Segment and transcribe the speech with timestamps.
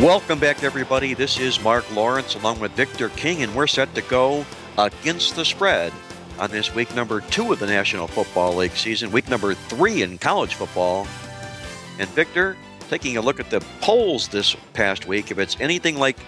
[0.00, 1.14] Welcome back, everybody.
[1.14, 4.44] This is Mark Lawrence along with Victor King, and we're set to go
[4.76, 5.92] against the spread
[6.38, 10.18] on this week number two of the National Football League season, week number three in
[10.18, 11.06] college football.
[12.00, 12.56] And Victor,
[12.90, 16.18] taking a look at the polls this past week, if it's anything like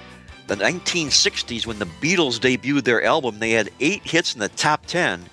[0.46, 4.86] the 1960s when the Beatles debuted their album, they had eight hits in the top
[4.86, 5.24] 10.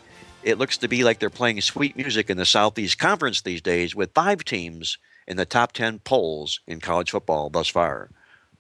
[0.42, 3.96] It looks to be like they're playing sweet music in the Southeast Conference these days
[3.96, 4.98] with five teams
[5.28, 8.10] in the top 10 polls in college football thus far.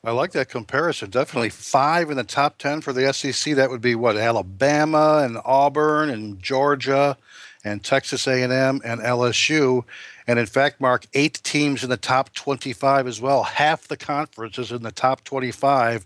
[0.06, 1.10] I like that comparison.
[1.12, 3.56] Definitely five in the top 10 for the SEC.
[3.56, 4.18] That would be what?
[4.18, 7.18] Alabama and Auburn and Georgia
[7.64, 9.86] and Texas A&M and LSU.
[10.28, 13.44] And in fact, Mark, eight teams in the top 25 as well.
[13.44, 16.06] Half the conference is in the top 25.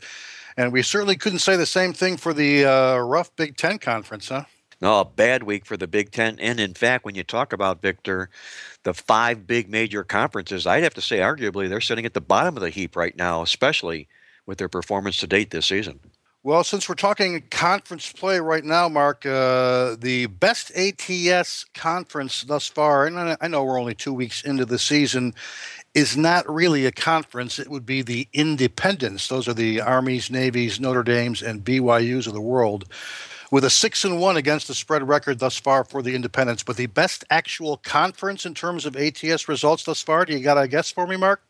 [0.55, 4.29] And we certainly couldn't say the same thing for the uh, rough Big Ten conference,
[4.29, 4.43] huh?
[4.79, 6.39] No, a bad week for the Big Ten.
[6.39, 8.29] And in fact, when you talk about Victor,
[8.83, 12.55] the five big major conferences, I'd have to say, arguably, they're sitting at the bottom
[12.55, 14.07] of the heap right now, especially
[14.45, 15.99] with their performance to date this season.
[16.43, 22.67] Well, since we're talking conference play right now, Mark, uh, the best ATS conference thus
[22.67, 25.33] far, and I know we're only two weeks into the season,
[25.93, 27.59] is not really a conference.
[27.59, 29.27] It would be the independents.
[29.27, 32.85] Those are the Armies, Navies, Notre Dames, and BYUs of the world
[33.51, 36.63] with a six and one against the spread record thus far for the independents.
[36.63, 40.57] But the best actual conference in terms of ATS results thus far, do you got
[40.57, 41.41] a guess for me, Mark?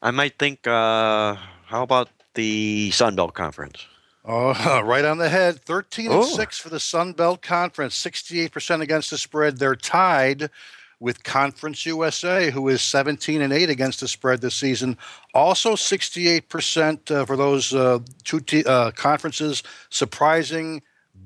[0.00, 3.86] I might think, uh, how about the Sun Belt Conference?
[4.24, 5.60] Oh, right on the head.
[5.60, 9.58] 13 and 6 for the Sun Belt Conference, 68% against the spread.
[9.58, 10.50] They're tied
[11.00, 14.96] with Conference USA, who is 17 and 8 against the spread this season.
[15.34, 19.64] Also, 68% uh, for those uh, two t- uh, conferences.
[19.90, 20.80] Surprising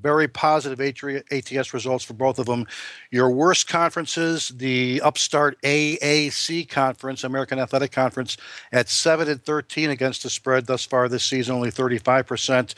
[0.07, 2.65] very positive ATS results for both of them.
[3.11, 8.37] Your worst conferences, the upstart AAC conference, American Athletic Conference,
[8.71, 12.73] at 7 and 13 against the spread thus far this season, only 35%.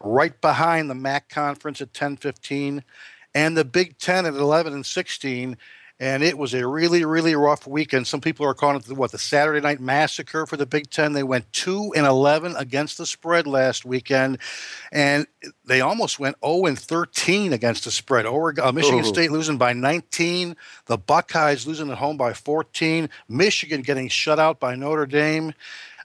[0.00, 2.82] Right behind the MAC conference at 10 15,
[3.32, 5.56] and the Big Ten at 11 and 16
[6.00, 8.06] and it was a really, really rough weekend.
[8.06, 11.12] Some people are calling it the, what the Saturday Night Massacre for the Big Ten.
[11.12, 14.38] They went two and eleven against the spread last weekend,
[14.90, 15.26] and
[15.64, 18.26] they almost went zero and thirteen against the spread.
[18.26, 19.04] Oregon, uh, Michigan Ooh.
[19.04, 24.58] State losing by nineteen, the Buckeyes losing at home by fourteen, Michigan getting shut out
[24.58, 25.54] by Notre Dame.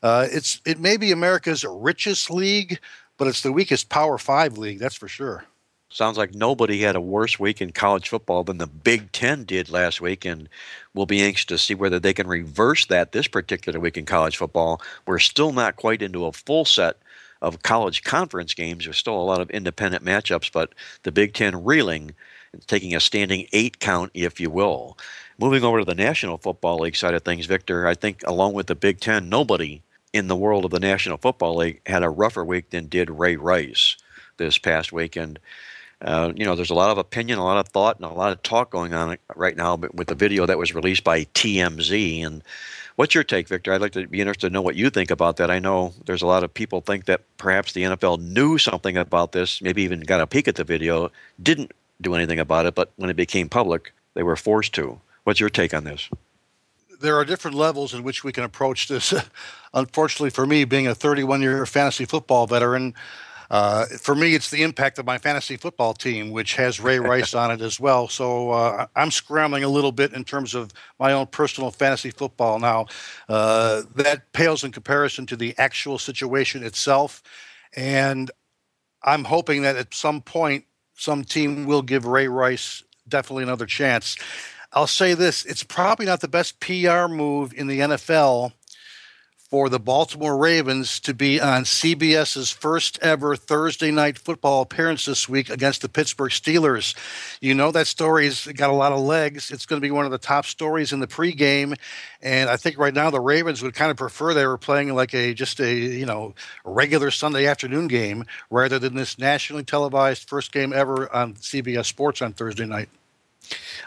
[0.03, 2.79] Uh, it's it may be America's richest league,
[3.17, 4.77] but it's the weakest Power Five league.
[4.77, 5.45] That's for sure.
[5.89, 9.69] Sounds like nobody had a worse week in college football than the Big Ten did
[9.69, 10.49] last week, and
[10.93, 14.35] we'll be anxious to see whether they can reverse that this particular week in college
[14.35, 14.81] football.
[15.05, 16.97] We're still not quite into a full set
[17.41, 18.83] of college conference games.
[18.83, 22.13] There's still a lot of independent matchups, but the Big Ten reeling,
[22.67, 24.97] taking a standing eight count, if you will.
[25.39, 28.67] Moving over to the National Football League side of things, Victor, I think along with
[28.67, 32.43] the Big Ten, nobody in the world of the National Football League had a rougher
[32.43, 33.95] week than did Ray Rice
[34.35, 35.39] this past weekend.
[36.01, 38.31] Uh, you know, there's a lot of opinion, a lot of thought, and a lot
[38.31, 42.25] of talk going on right now with the video that was released by TMZ.
[42.25, 42.43] And
[42.97, 43.73] what's your take, Victor?
[43.73, 45.49] I'd like to be interested to know what you think about that.
[45.49, 49.31] I know there's a lot of people think that perhaps the NFL knew something about
[49.31, 52.91] this, maybe even got a peek at the video, didn't do anything about it, but
[52.97, 55.01] when it became public, they were forced to.
[55.23, 56.09] What's your take on this?
[56.99, 59.13] There are different levels in which we can approach this.
[59.73, 62.93] Unfortunately, for me, being a 31 year fantasy football veteran,
[63.49, 67.33] uh, for me, it's the impact of my fantasy football team, which has Ray Rice
[67.33, 68.07] on it as well.
[68.07, 72.59] So uh, I'm scrambling a little bit in terms of my own personal fantasy football.
[72.59, 72.87] Now,
[73.29, 77.23] uh, that pales in comparison to the actual situation itself.
[77.75, 78.31] And
[79.03, 84.17] I'm hoping that at some point, some team will give Ray Rice definitely another chance.
[84.73, 88.51] I'll say this it's probably not the best PR move in the NFL
[89.49, 95.29] for the Baltimore Ravens to be on CBS's first ever Thursday night football appearance this
[95.29, 96.95] week against the Pittsburgh Steelers.
[97.39, 99.49] You know that story's got a lot of legs.
[99.49, 101.77] It's going to be one of the top stories in the pregame,
[102.21, 105.13] and I think right now the Ravens would kind of prefer they were playing like
[105.13, 106.35] a just a you know
[106.65, 112.21] regular Sunday afternoon game rather than this nationally televised first game ever on CBS Sports
[112.21, 112.89] on Thursday night.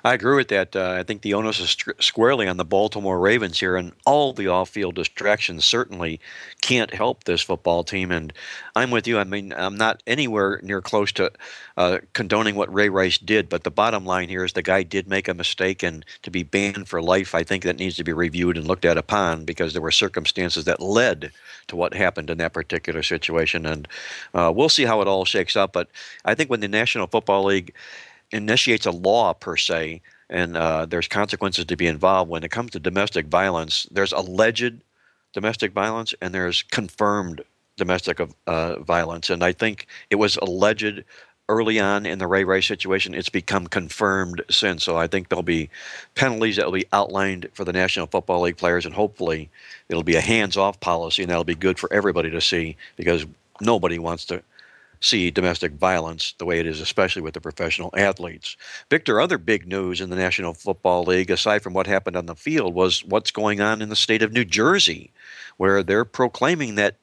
[0.04, 0.74] I agree with that.
[0.74, 4.48] Uh, I think the onus is squarely on the Baltimore Ravens here, and all the
[4.48, 6.20] off-field distractions certainly
[6.62, 8.10] can't help this football team.
[8.10, 8.32] And
[8.74, 9.18] I'm with you.
[9.18, 11.32] I mean, I'm not anywhere near close to
[11.76, 15.08] uh, condoning what Ray Rice did, but the bottom line here is the guy did
[15.08, 18.12] make a mistake, and to be banned for life, I think that needs to be
[18.12, 21.32] reviewed and looked at upon because there were circumstances that led
[21.68, 23.66] to what happened in that particular situation.
[23.66, 23.88] And
[24.34, 25.72] uh, we'll see how it all shakes out.
[25.72, 25.88] But
[26.24, 27.74] I think when the National Football League
[28.30, 32.30] initiates a law per se, and uh, there's consequences to be involved.
[32.30, 34.80] When it comes to domestic violence, there's alleged
[35.32, 37.42] domestic violence and there's confirmed
[37.76, 39.30] domestic uh, violence.
[39.30, 41.02] And I think it was alleged
[41.48, 43.14] early on in the Ray Ray situation.
[43.14, 44.84] It's become confirmed since.
[44.84, 45.68] So I think there'll be
[46.14, 49.50] penalties that will be outlined for the National Football League players, and hopefully
[49.88, 53.26] it'll be a hands-off policy, and that'll be good for everybody to see because
[53.60, 54.42] nobody wants to
[55.00, 58.56] see domestic violence the way it is, especially with the professional athletes.
[58.90, 62.34] Victor, other big news in the National Football League, aside from what happened on the
[62.34, 65.10] field, was what's going on in the state of New Jersey,
[65.56, 66.96] where they're proclaiming that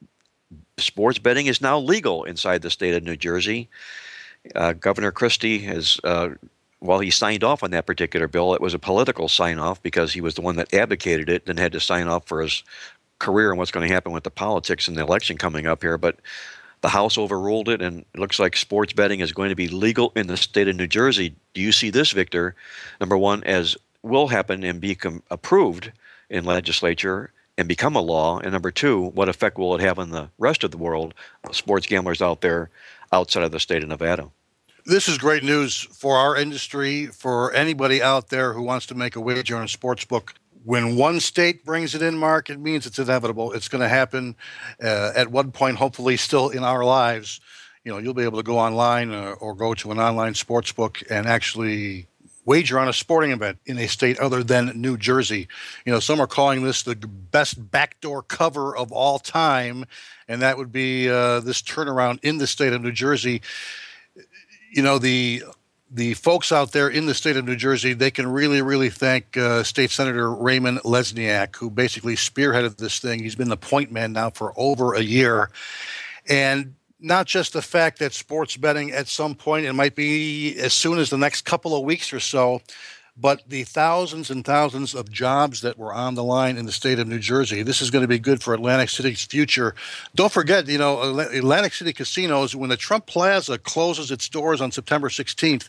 [0.76, 3.68] sports betting is now legal inside the state of New Jersey.
[4.54, 5.98] Uh, Governor Christie has.
[6.04, 6.30] Uh,
[6.80, 10.12] while he signed off on that particular bill, it was a political sign off because
[10.12, 12.62] he was the one that advocated it and had to sign off for his
[13.18, 15.98] career and what's going to happen with the politics and the election coming up here.
[15.98, 16.20] But
[16.80, 20.12] the House overruled it, and it looks like sports betting is going to be legal
[20.14, 21.34] in the state of New Jersey.
[21.54, 22.54] Do you see this, Victor?
[23.00, 25.92] Number one, as will happen and become approved
[26.30, 28.38] in legislature and become a law?
[28.38, 31.14] And number two, what effect will it have on the rest of the world,
[31.50, 32.70] sports gamblers out there
[33.12, 34.30] outside of the state of Nevada?
[34.86, 39.16] This is great news for our industry, for anybody out there who wants to make
[39.16, 42.86] a wager on a sports book when one state brings it in, Mark, it means
[42.86, 43.52] it's inevitable.
[43.52, 44.36] It's going to happen
[44.82, 47.40] uh, at one point, hopefully, still in our lives.
[47.84, 50.72] You know, you'll be able to go online uh, or go to an online sports
[50.72, 52.06] book and actually
[52.44, 55.48] wager on a sporting event in a state other than New Jersey.
[55.84, 59.84] You know, some are calling this the best backdoor cover of all time,
[60.28, 63.42] and that would be uh, this turnaround in the state of New Jersey.
[64.72, 65.42] You know, the
[65.90, 69.36] the folks out there in the state of New Jersey, they can really, really thank
[69.36, 73.22] uh, State Senator Raymond Lesniak, who basically spearheaded this thing.
[73.22, 75.50] He's been the point man now for over a year.
[76.28, 80.72] And not just the fact that sports betting at some point, it might be as
[80.72, 82.60] soon as the next couple of weeks or so,
[83.20, 86.98] but the thousands and thousands of jobs that were on the line in the state
[86.98, 87.62] of New Jersey.
[87.62, 89.74] This is going to be good for Atlantic City's future.
[90.14, 94.70] Don't forget, you know, Atlantic City casinos, when the Trump Plaza closes its doors on
[94.70, 95.68] September 16th,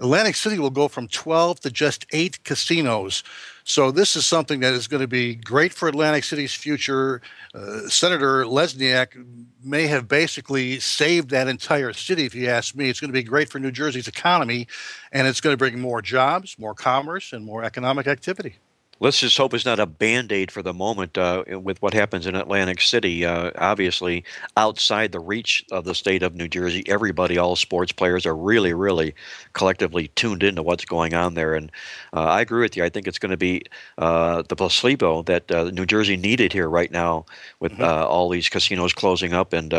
[0.00, 3.24] Atlantic City will go from 12 to just eight casinos.
[3.68, 7.20] So this is something that is going to be great for Atlantic City's future.
[7.54, 9.22] Uh, Senator Lesniak
[9.62, 12.88] may have basically saved that entire city, if you ask me.
[12.88, 14.68] It's going to be great for New Jersey's economy,
[15.12, 18.56] and it's going to bring more jobs, more commerce, and more economic activity
[19.00, 22.26] let's just hope it's not a band aid for the moment uh, with what happens
[22.26, 23.24] in Atlantic City.
[23.24, 24.24] Uh, obviously,
[24.56, 28.72] outside the reach of the state of New Jersey, everybody, all sports players, are really,
[28.72, 29.14] really
[29.52, 31.54] collectively tuned into what's going on there.
[31.54, 31.70] And
[32.12, 32.84] uh, I agree with you.
[32.84, 33.62] I think it's going to be
[33.98, 37.26] uh, the placebo that uh, New Jersey needed here right now
[37.60, 37.82] with mm-hmm.
[37.88, 39.52] Uh, all these casinos closing up.
[39.52, 39.70] And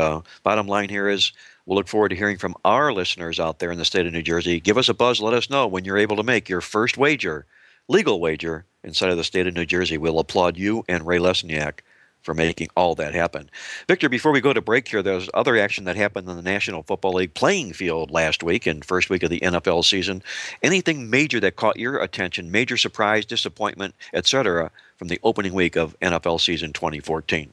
[0.44, 1.32] bottom line here is.
[1.66, 4.24] We'll look forward to hearing from our listeners out there in the state of New
[4.24, 4.60] Jersey.
[4.60, 5.22] Give us a buzz.
[5.22, 7.46] Let us know when you're able to make your first wager,
[7.90, 9.98] legal wager, inside of the state of New Jersey.
[9.98, 11.80] We'll applaud you and Ray Lesniak
[12.22, 13.50] for making all that happen.
[13.88, 16.84] Victor, before we go to break here, there's other action that happened in the National
[16.84, 20.22] Football League playing field last week and first week of the NFL season.
[20.62, 25.98] Anything major that caught your attention, major surprise, disappointment, etc., from the opening week of
[26.02, 27.52] NFL season 2014?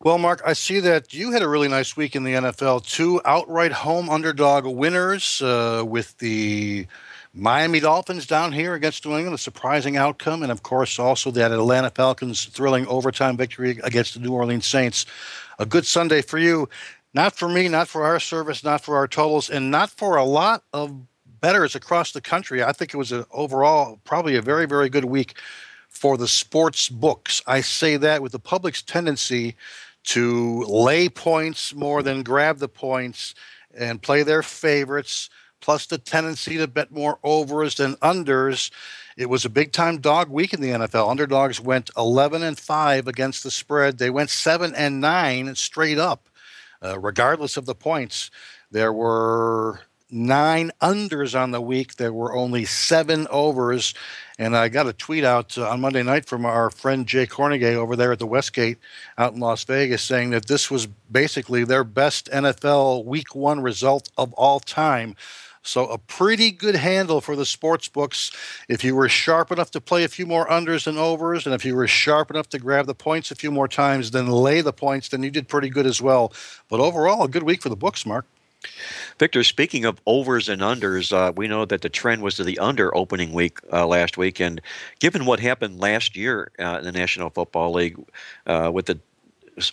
[0.00, 2.86] Well, Mark, I see that you had a really nice week in the NFL.
[2.86, 6.86] Two outright home underdog winners uh, with the
[7.36, 10.44] Miami Dolphins down here against New England, a surprising outcome.
[10.44, 15.04] And of course, also that Atlanta Falcons thrilling overtime victory against the New Orleans Saints.
[15.58, 16.68] A good Sunday for you.
[17.12, 20.24] Not for me, not for our service, not for our totals, and not for a
[20.24, 20.94] lot of
[21.40, 22.62] bettors across the country.
[22.62, 25.34] I think it was a, overall probably a very, very good week
[25.88, 27.42] for the sports books.
[27.46, 29.56] I say that with the public's tendency
[30.04, 33.34] to lay points more than grab the points
[33.76, 35.30] and play their favorites
[35.64, 38.70] plus the tendency to bet more overs than unders.
[39.16, 41.10] It was a big time dog week in the NFL.
[41.10, 43.96] Underdogs went 11 and 5 against the spread.
[43.96, 46.28] They went 7 and 9 straight up,
[46.84, 48.30] uh, regardless of the points.
[48.70, 49.80] There were
[50.10, 51.96] nine unders on the week.
[51.96, 53.94] There were only seven overs.
[54.38, 57.74] And I got a tweet out uh, on Monday night from our friend Jay Kornegay
[57.74, 58.78] over there at the Westgate
[59.16, 64.10] out in Las Vegas saying that this was basically their best NFL week one result
[64.18, 65.16] of all time.
[65.64, 68.30] So a pretty good handle for the sports books.
[68.68, 71.64] If you were sharp enough to play a few more unders and overs, and if
[71.64, 74.74] you were sharp enough to grab the points a few more times, then lay the
[74.74, 76.32] points, then you did pretty good as well.
[76.68, 78.26] But overall, a good week for the books, Mark.
[79.18, 82.58] Victor, speaking of overs and unders, uh, we know that the trend was to the
[82.58, 84.40] under opening week uh, last week.
[84.40, 84.60] And
[85.00, 87.98] given what happened last year uh, in the National Football League
[88.46, 88.98] uh, with the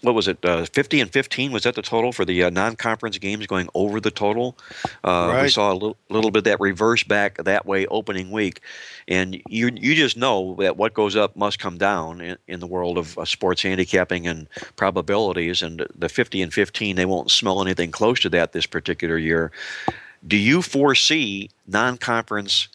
[0.01, 1.51] what was it, uh, 50 and 15?
[1.51, 4.57] Was that the total for the uh, non-conference games going over the total?
[5.03, 5.43] Uh, right.
[5.43, 8.61] We saw a little, little bit that reverse back that way opening week,
[9.07, 12.67] and you you just know that what goes up must come down in, in the
[12.67, 15.61] world of uh, sports handicapping and probabilities.
[15.61, 19.51] And the 50 and 15, they won't smell anything close to that this particular year.
[20.25, 22.67] Do you foresee non-conference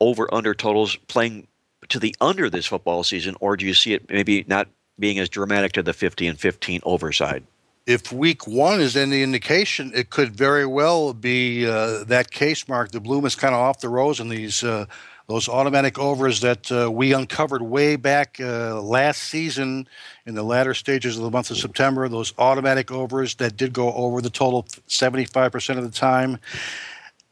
[0.00, 1.48] over under totals playing
[1.88, 4.68] to the under this football season, or do you see it maybe not
[4.98, 7.44] being as dramatic to the 50 and 15 overside.
[7.86, 12.90] If week one is any indication, it could very well be uh, that case, Mark.
[12.90, 14.86] The bloom is kind of off the rose in these uh,
[15.26, 19.86] those automatic overs that uh, we uncovered way back uh, last season
[20.24, 22.08] in the latter stages of the month of September.
[22.08, 26.38] Those automatic overs that did go over the total 75% of the time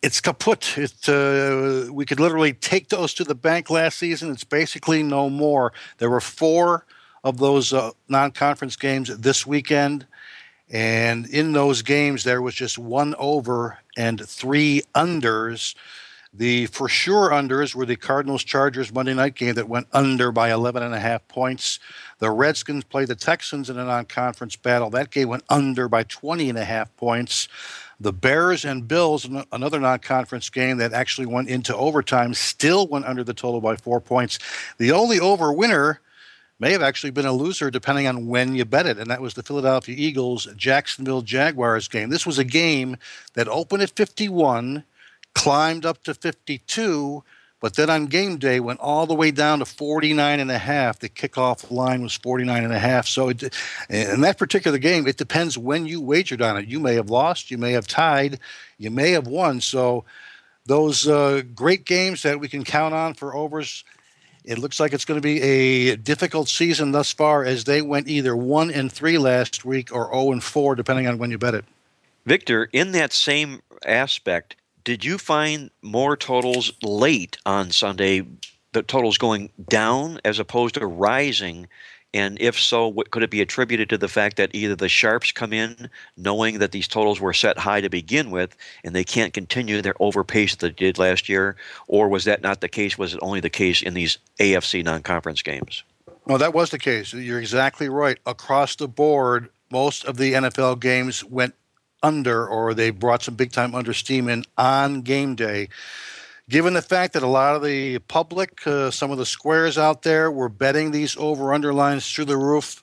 [0.02, 0.78] it's kaput.
[0.78, 4.30] It, uh, we could literally take those to the bank last season.
[4.30, 5.72] It's basically no more.
[5.98, 6.86] There were four
[7.26, 10.06] of those uh, non-conference games this weekend.
[10.70, 15.74] And in those games, there was just one over and three unders.
[16.32, 20.52] The for sure unders were the Cardinals Chargers Monday night game that went under by
[20.52, 21.80] 11 and a half points.
[22.20, 24.90] The Redskins played the Texans in a non conference battle.
[24.90, 27.48] That game went under by 20 and a half points.
[27.98, 33.06] The Bears and Bills, another non conference game that actually went into overtime, still went
[33.06, 34.38] under the total by four points.
[34.78, 36.00] The only over winner
[36.58, 38.98] may have actually been a loser depending on when you bet it.
[38.98, 42.10] And that was the Philadelphia Eagles Jacksonville Jaguars game.
[42.10, 42.96] This was a game
[43.34, 44.84] that opened at 51,
[45.34, 47.22] climbed up to 52,
[47.60, 50.98] but then on game day went all the way down to 49 and a half.
[50.98, 53.06] The kickoff line was 49 and a half.
[53.06, 53.42] So it,
[53.88, 56.68] in that particular game, it depends when you wagered on it.
[56.68, 58.40] You may have lost, you may have tied,
[58.78, 59.60] you may have won.
[59.60, 60.04] So
[60.66, 63.84] those uh, great games that we can count on for overs
[64.46, 68.08] it looks like it's going to be a difficult season thus far as they went
[68.08, 71.54] either 1 and 3 last week or 0 and 4 depending on when you bet
[71.54, 71.64] it.
[72.24, 78.24] Victor, in that same aspect, did you find more totals late on Sunday,
[78.72, 81.68] the totals going down as opposed to rising
[82.16, 85.32] and if so, what, could it be attributed to the fact that either the sharps
[85.32, 89.34] come in knowing that these totals were set high to begin with and they can't
[89.34, 91.56] continue their overpace that they did last year?
[91.88, 92.96] Or was that not the case?
[92.96, 95.82] Was it only the case in these AFC non conference games?
[96.24, 97.12] Well, that was the case.
[97.12, 98.18] You're exactly right.
[98.24, 101.54] Across the board, most of the NFL games went
[102.02, 105.68] under or they brought some big time under steam in on game day
[106.48, 110.02] given the fact that a lot of the public, uh, some of the squares out
[110.02, 112.82] there, were betting these over underlines through the roof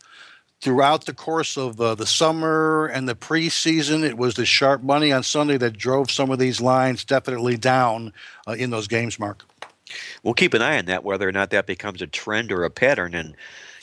[0.62, 4.04] throughout the course of uh, the summer and the preseason.
[4.04, 8.14] It was the sharp money on Sunday that drove some of these lines definitely down
[8.48, 9.44] uh, in those games, Mark.
[10.24, 12.70] We'll keep an eye on that, whether or not that becomes a trend or a
[12.70, 13.14] pattern.
[13.14, 13.36] And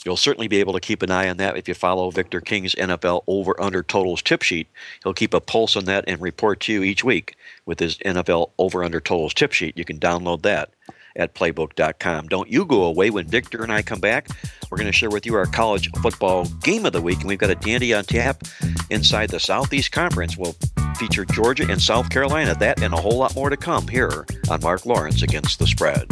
[0.05, 2.75] You'll certainly be able to keep an eye on that if you follow Victor King's
[2.75, 4.69] NFL over under totals tip sheet.
[5.03, 8.51] He'll keep a pulse on that and report to you each week with his NFL
[8.59, 9.77] over under totals tip sheet.
[9.77, 10.71] You can download that
[11.17, 12.29] at playbook.com.
[12.29, 14.29] Don't you go away when Victor and I come back.
[14.71, 17.39] We're going to share with you our college football game of the week, and we've
[17.39, 18.45] got a dandy on tap
[18.91, 20.37] inside the Southeast Conference.
[20.37, 20.57] We'll
[20.97, 22.55] feature Georgia and South Carolina.
[22.55, 26.07] That and a whole lot more to come here on Mark Lawrence Against the Spread.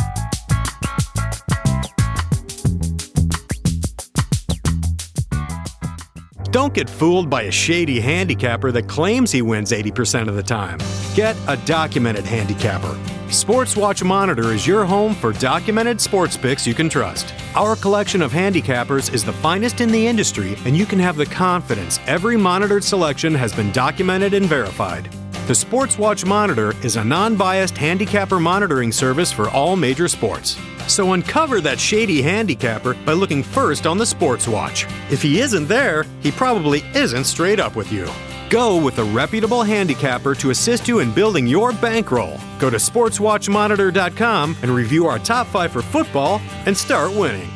[6.51, 10.79] Don't get fooled by a shady handicapper that claims he wins 80% of the time.
[11.15, 12.99] Get a documented handicapper.
[13.31, 17.35] Sports Watch Monitor is your home for documented sports picks you can trust.
[17.55, 21.27] Our collection of handicappers is the finest in the industry, and you can have the
[21.27, 25.11] confidence every monitored selection has been documented and verified.
[25.49, 30.59] The Sports Watch Monitor is a non biased handicapper monitoring service for all major sports.
[30.87, 34.85] So uncover that shady handicapper by looking first on the Sports Watch.
[35.11, 38.07] If he isn't there, he probably isn't straight up with you.
[38.51, 42.39] Go with a reputable handicapper to assist you in building your bankroll.
[42.59, 47.49] Go to sportswatchmonitor.com and review our top five for football and start winning.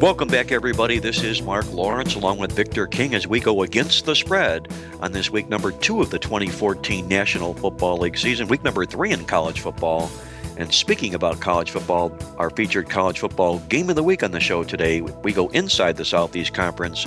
[0.00, 0.98] Welcome back, everybody.
[0.98, 4.68] This is Mark Lawrence along with Victor King as we go against the spread
[5.00, 9.10] on this week number two of the 2014 National Football League season, week number three
[9.10, 10.10] in college football.
[10.56, 14.40] And speaking about college football, our featured college football game of the week on the
[14.40, 17.04] show today, we go inside the Southeast Conference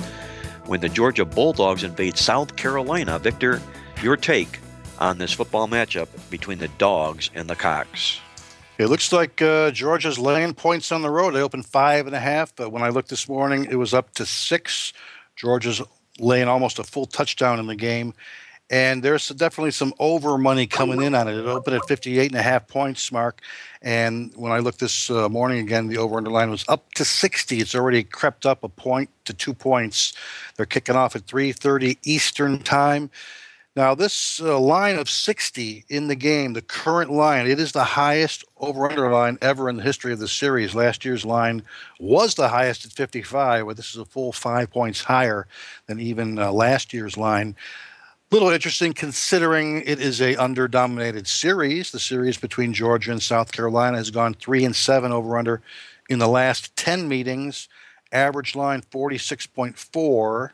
[0.66, 3.18] when the Georgia Bulldogs invade South Carolina.
[3.18, 3.60] Victor,
[4.04, 4.60] your take
[5.00, 8.20] on this football matchup between the Dogs and the Cocks?
[8.76, 11.34] It looks like uh, Georgia's laying points on the road.
[11.34, 14.12] They opened five and a half, but when I looked this morning, it was up
[14.14, 14.92] to six.
[15.36, 15.80] Georgia's
[16.18, 18.14] laying almost a full touchdown in the game.
[18.70, 21.36] And there's definitely some over money coming in on it.
[21.36, 23.42] It opened at 58 and a half points, Mark.
[23.82, 27.60] And when I looked this uh, morning again, the over underline was up to 60.
[27.60, 30.14] It's already crept up a point to two points.
[30.56, 33.10] They're kicking off at 3:30 Eastern time.
[33.76, 37.82] Now, this uh, line of 60 in the game, the current line, it is the
[37.82, 40.76] highest over under line ever in the history of the series.
[40.76, 41.64] Last year's line
[41.98, 45.48] was the highest at 55, but this is a full five points higher
[45.86, 47.56] than even uh, last year's line.
[48.30, 51.90] Little interesting considering it is a under dominated series.
[51.90, 55.62] The series between Georgia and South Carolina has gone three and seven over under
[56.08, 57.68] in the last 10 meetings.
[58.12, 60.50] Average line 46.4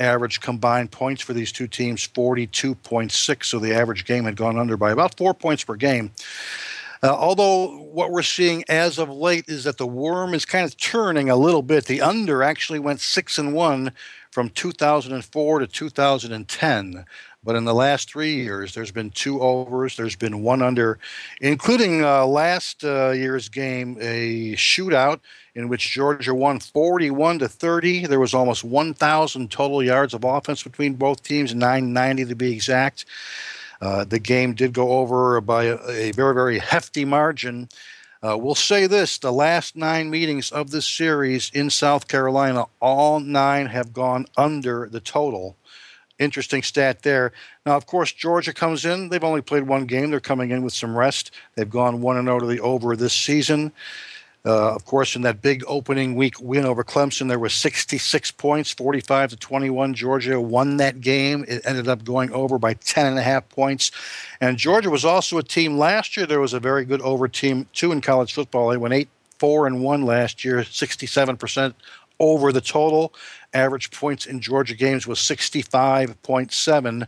[0.00, 4.76] average combined points for these two teams 42.6 so the average game had gone under
[4.76, 6.10] by about four points per game.
[7.02, 10.76] Uh, although what we're seeing as of late is that the worm is kind of
[10.76, 11.86] turning a little bit.
[11.86, 13.92] The under actually went six and one
[14.30, 17.04] from 2004 to 2010
[17.42, 20.98] but in the last three years, there's been two overs, there's been one under,
[21.40, 25.20] including uh, last uh, year's game, a shootout
[25.54, 28.06] in which Georgia won 41 to 30.
[28.06, 33.06] There was almost 1,000 total yards of offense between both teams, 990 to be exact.
[33.80, 37.68] Uh, the game did go over by a, a very, very hefty margin.
[38.22, 43.18] Uh, we'll say this the last nine meetings of this series in South Carolina, all
[43.18, 45.56] nine have gone under the total
[46.20, 47.32] interesting stat there.
[47.66, 49.08] Now, of course, Georgia comes in.
[49.08, 50.10] They've only played one game.
[50.10, 51.32] They're coming in with some rest.
[51.56, 53.72] They've gone 1 0 to the over this season.
[54.44, 58.70] Uh, of course, in that big opening week win over Clemson, there was 66 points,
[58.72, 59.92] 45 to 21.
[59.92, 61.44] Georgia won that game.
[61.46, 63.90] It ended up going over by 10 and a half points.
[64.40, 66.24] And Georgia was also a team last year.
[66.24, 68.70] There was a very good over team too in college football.
[68.70, 69.08] They went eight,
[69.38, 71.74] four, and one last year, 67 percent
[72.18, 73.12] over the total.
[73.52, 77.06] Average points in Georgia games was 65.7.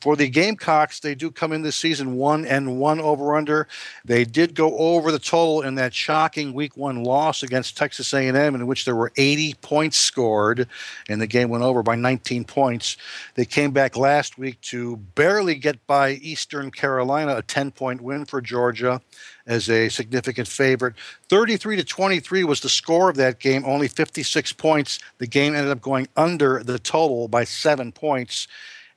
[0.00, 3.66] For the Gamecocks, they do come in this season one and one over under.
[4.04, 8.54] They did go over the total in that shocking Week One loss against Texas A&M,
[8.54, 10.68] in which there were 80 points scored,
[11.08, 12.96] and the game went over by 19 points.
[13.34, 18.40] They came back last week to barely get by Eastern Carolina, a 10-point win for
[18.40, 19.00] Georgia
[19.46, 20.94] as a significant favorite.
[21.28, 25.00] 33 to 23 was the score of that game, only 56 points.
[25.18, 28.46] The game ended up going under the total by seven points.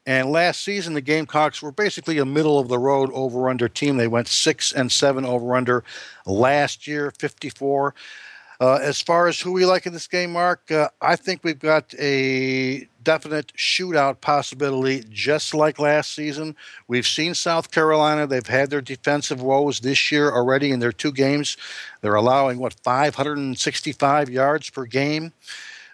[0.05, 3.97] And last season, the Gamecocks were basically a middle of the road over under team.
[3.97, 5.83] They went six and seven over under
[6.27, 7.95] last year, 54.
[8.59, 11.59] Uh, as far as who we like in this game, Mark, uh, I think we've
[11.59, 16.55] got a definite shootout possibility, just like last season.
[16.88, 21.11] We've seen South Carolina; they've had their defensive woes this year already in their two
[21.11, 21.57] games.
[22.01, 25.33] They're allowing what 565 yards per game.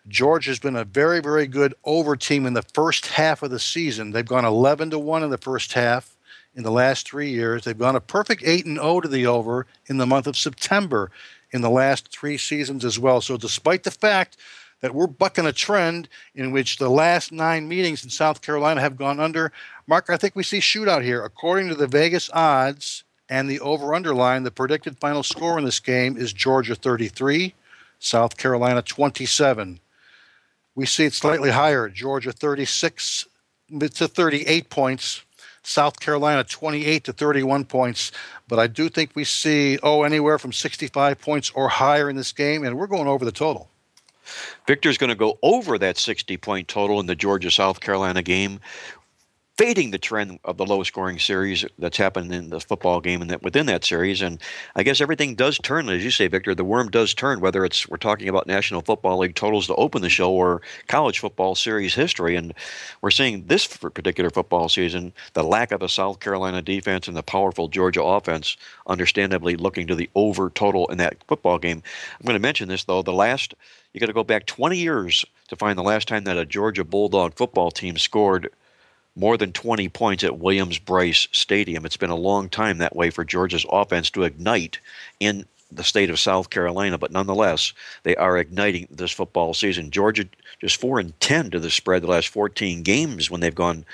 [0.08, 4.12] Georgia's been a very, very good over team in the first half of the season.
[4.12, 6.18] They've gone 11 to one in the first half
[6.56, 7.64] in the last three years.
[7.64, 11.12] They've gone a perfect 8 and 0 to the over in the month of September
[11.52, 13.22] in the last three seasons as well.
[13.22, 14.38] So, despite the fact
[14.82, 18.98] that we're bucking a trend in which the last nine meetings in South Carolina have
[18.98, 19.52] gone under,
[19.86, 21.24] Mark, I think we see shootout here.
[21.24, 25.80] According to the Vegas odds and the over underline, the predicted final score in this
[25.80, 27.54] game is Georgia 33,
[28.00, 29.80] South Carolina 27.
[30.76, 33.28] We see it slightly higher Georgia 36
[33.80, 35.24] to 38 points.
[35.64, 38.12] South Carolina 28 to 31 points.
[38.48, 42.32] But I do think we see, oh, anywhere from 65 points or higher in this
[42.32, 43.70] game, and we're going over the total.
[44.68, 48.60] Victor's going to go over that 60 point total in the Georgia South Carolina game
[49.58, 53.30] fading the trend of the low scoring series that's happened in the football game and
[53.30, 54.22] that within that series.
[54.22, 54.42] And
[54.76, 56.56] I guess everything does turn, as you say, Victor.
[56.56, 60.02] The worm does turn, whether it's we're talking about National Football League totals to open
[60.02, 62.36] the show or college football series history.
[62.36, 62.54] And
[63.02, 67.24] we're seeing this particular football season the lack of a South Carolina defense and the
[67.24, 71.84] powerful Georgia offense, understandably looking to the over total in that football game.
[72.20, 73.02] I'm going to mention this though.
[73.02, 73.54] The last
[73.94, 76.84] you got to go back 20 years to find the last time that a Georgia
[76.84, 78.50] Bulldog football team scored
[79.16, 81.86] more than 20 points at Williams-Brice Stadium.
[81.86, 84.80] It's been a long time that way for Georgia's offense to ignite
[85.20, 89.90] in the state of South Carolina, but nonetheless, they are igniting this football season.
[89.90, 90.26] Georgia
[90.60, 93.86] just 4 and 10 to the spread the last 14 games when they've gone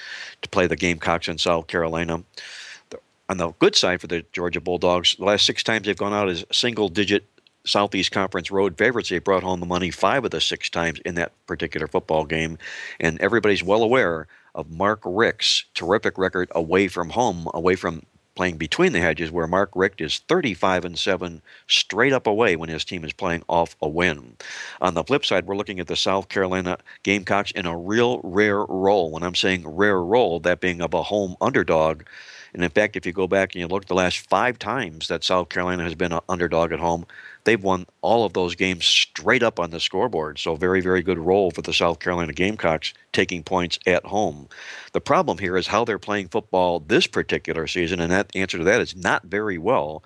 [0.42, 2.24] to play the Gamecocks in South Carolina.
[3.30, 6.30] On the good side for the Georgia Bulldogs, the last six times they've gone out
[6.30, 7.26] as single digit
[7.66, 9.10] Southeast Conference road favorites.
[9.10, 12.58] They brought home the money five of the six times in that particular football game.
[13.00, 14.28] And everybody's well aware
[14.58, 18.02] of Mark Richt's terrific record away from home, away from
[18.36, 22.70] playing between the hedges, where Mark Richt is 35 and 7 straight up away when
[22.70, 24.38] his team is playing off a win.
[24.80, 28.64] On the flip side, we're looking at the South Carolina Gamecocks in a real rare
[28.66, 29.12] role.
[29.12, 32.04] When I'm saying rare role, that being of a home underdog.
[32.54, 35.24] And in fact, if you go back and you look the last five times that
[35.24, 37.06] South Carolina has been an underdog at home,
[37.44, 40.40] they've won all of those games straight up on the scoreboard.
[40.40, 44.48] So, very, very good role for the South Carolina Gamecocks taking points at home.
[44.94, 48.64] The problem here is how they're playing football this particular season, and that answer to
[48.64, 50.04] that is not very well,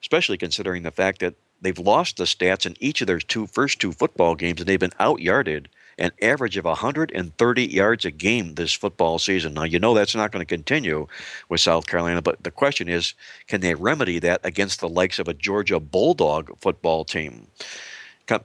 [0.00, 3.80] especially considering the fact that they've lost the stats in each of their two first
[3.80, 5.68] two football games, and they've been out yarded
[5.98, 9.54] an average of 130 yards a game this football season.
[9.54, 11.06] Now, you know that's not going to continue
[11.48, 13.14] with South Carolina, but the question is
[13.46, 17.46] can they remedy that against the likes of a Georgia Bulldog football team?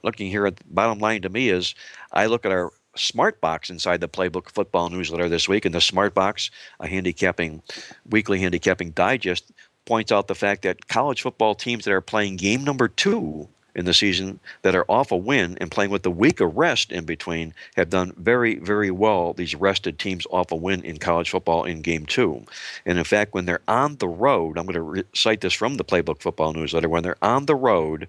[0.03, 1.73] Looking here at the bottom line to me is
[2.11, 5.81] I look at our smart box inside the playbook football newsletter this week and the
[5.81, 7.61] smart box a handicapping
[8.09, 9.51] weekly handicapping digest
[9.85, 13.85] points out the fact that college football teams that are playing game number two in
[13.85, 17.05] the season that are off a win and playing with the week of rest in
[17.05, 19.33] between have done very, very well.
[19.33, 22.43] These rested teams off a win in college football in game two.
[22.85, 25.85] And in fact, when they're on the road, I'm going to cite this from the
[25.85, 26.89] Playbook Football Newsletter.
[26.89, 28.07] When they're on the road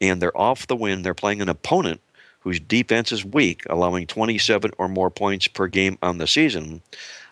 [0.00, 2.00] and they're off the win, they're playing an opponent
[2.40, 6.80] whose defense is weak, allowing 27 or more points per game on the season.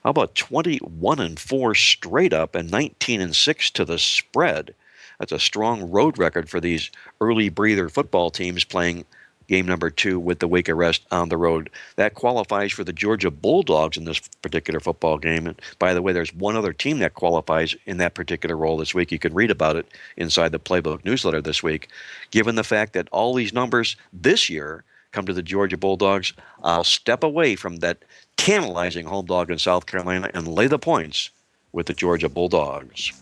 [0.05, 4.75] How about 21 and 4 straight up and 19 and 6 to the spread?
[5.23, 9.05] That's a strong road record for these early breather football teams playing
[9.47, 11.71] game number two with the Wake Arrest on the road.
[11.95, 15.47] That qualifies for the Georgia Bulldogs in this particular football game.
[15.47, 18.97] And by the way, there's one other team that qualifies in that particular role this
[18.97, 19.13] week.
[19.13, 21.89] You can read about it inside the Playbook newsletter this week.
[22.33, 24.83] Given the fact that all these numbers this year
[25.13, 26.33] come to the Georgia Bulldogs,
[26.65, 27.99] I'll step away from that
[28.37, 31.31] tantalizing home dog in South Carolina and lay the points
[31.73, 33.13] with the Georgia Bulldogs.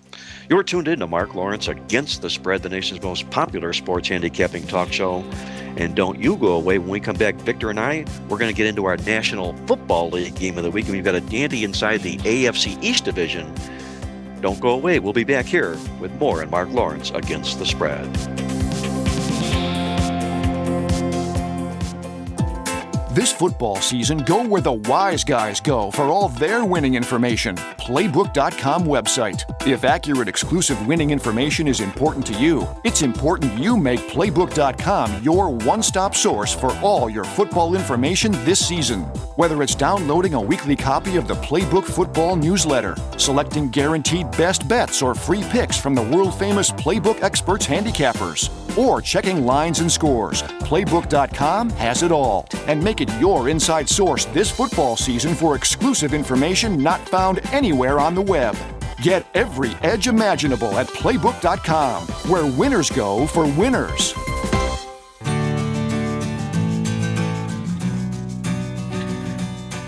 [0.48, 4.66] You're tuned in to Mark Lawrence Against the Spread, the nation's most popular sports handicapping
[4.66, 5.24] talk show.
[5.76, 6.78] And don't you go away.
[6.78, 10.10] When we come back, Victor and I, we're going to get into our National Football
[10.10, 10.86] League game of the week.
[10.86, 13.54] And we've got a dandy inside the AFC East Division.
[14.40, 14.98] Don't go away.
[14.98, 18.59] We'll be back here with more and Mark Lawrence Against the Spread.
[23.12, 27.56] This football season, go where the wise guys go for all their winning information.
[27.56, 29.42] Playbook.com website.
[29.66, 35.50] If accurate, exclusive winning information is important to you, it's important you make Playbook.com your
[35.50, 39.00] one stop source for all your football information this season.
[39.34, 45.02] Whether it's downloading a weekly copy of the Playbook Football newsletter, selecting guaranteed best bets
[45.02, 50.42] or free picks from the world famous Playbook experts handicappers, or checking lines and scores,
[50.42, 52.46] Playbook.com has it all.
[52.66, 58.14] And make your inside source this football season for exclusive information not found anywhere on
[58.14, 58.56] the web.
[59.00, 64.14] Get every edge imaginable at Playbook.com, where winners go for winners.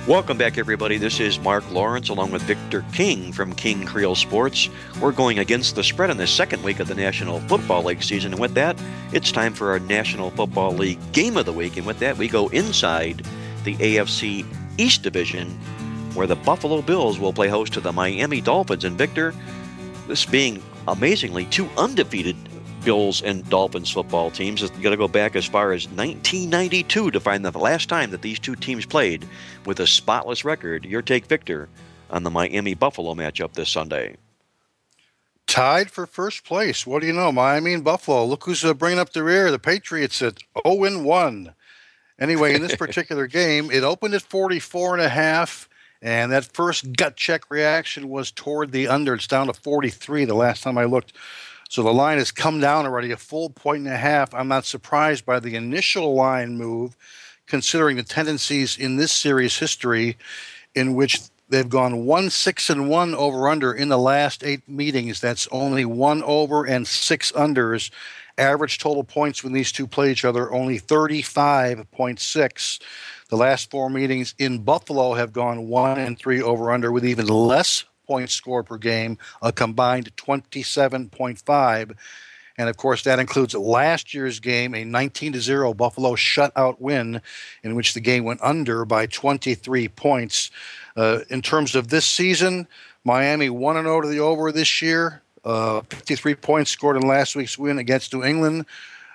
[0.09, 0.99] Welcome back, everybody.
[0.99, 4.69] This is Mark Lawrence along with Victor King from King Creole Sports.
[5.01, 8.33] We're going against the spread in the second week of the National Football League season.
[8.33, 8.77] And with that,
[9.13, 11.77] it's time for our National Football League Game of the Week.
[11.77, 13.25] And with that, we go inside
[13.63, 14.45] the AFC
[14.77, 15.51] East Division,
[16.15, 18.83] where the Buffalo Bills will play host to the Miami Dolphins.
[18.83, 19.33] And Victor,
[20.09, 22.35] this being amazingly two undefeated
[22.85, 24.63] Bills and Dolphins football teams.
[24.63, 28.23] It's got to go back as far as 1992 to find the last time that
[28.23, 29.27] these two teams played
[29.67, 30.85] with a spotless record.
[30.85, 31.69] Your take, Victor,
[32.11, 34.17] on the Miami Buffalo matchup this Sunday.
[35.47, 36.87] Tied for first place.
[36.87, 37.33] What do you know?
[37.33, 38.25] Miami and Buffalo.
[38.25, 39.51] Look who's uh, bringing up the rear.
[39.51, 41.55] The Patriots at 0 1.
[42.19, 45.69] Anyway, in this particular game, it opened at 44 and a half.
[46.01, 49.15] And that first gut check reaction was toward the under.
[49.15, 51.13] It's down to 43 the last time I looked.
[51.73, 54.35] So the line has come down already a full point and a half.
[54.35, 56.99] I'm not surprised by the initial line move,
[57.47, 60.19] considering the tendencies in this series history,
[60.75, 65.19] in which they've gone one six and one over under in the last eight meetings.
[65.19, 67.91] That's only one over and six unders.
[68.37, 72.83] Average total points when these two play each other only 35.6.
[73.31, 77.29] The last four meetings in Buffalo have gone one and three over under with even
[77.29, 81.97] less points scored per game, a combined 27.5.
[82.59, 87.21] And of course, that includes last year's game, a 19 0 Buffalo shutout win,
[87.63, 90.51] in which the game went under by 23 points.
[90.97, 92.69] Uh, in terms of this season,
[93.05, 97.59] Miami 1 0 to the over this year, uh, 53 points scored in last week's
[97.59, 98.67] win against New England.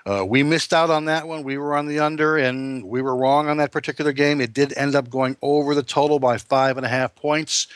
[0.05, 1.43] Uh, we missed out on that one.
[1.43, 4.39] We were on the under, and we were wrong on that particular game.
[4.39, 7.67] It did end up going over the total by five and a half points.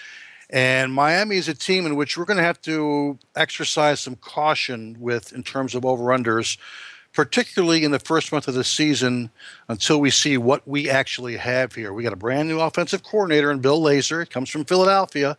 [0.51, 4.97] And Miami is a team in which we're going to have to exercise some caution
[4.99, 6.57] with in terms of over unders,
[7.13, 9.29] particularly in the first month of the season
[9.69, 11.93] until we see what we actually have here.
[11.93, 14.23] We got a brand new offensive coordinator in Bill Lazor.
[14.23, 15.37] It comes from Philadelphia.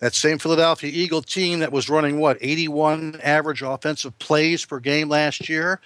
[0.00, 5.08] That same Philadelphia Eagle team that was running what 81 average offensive plays per game
[5.08, 5.80] last year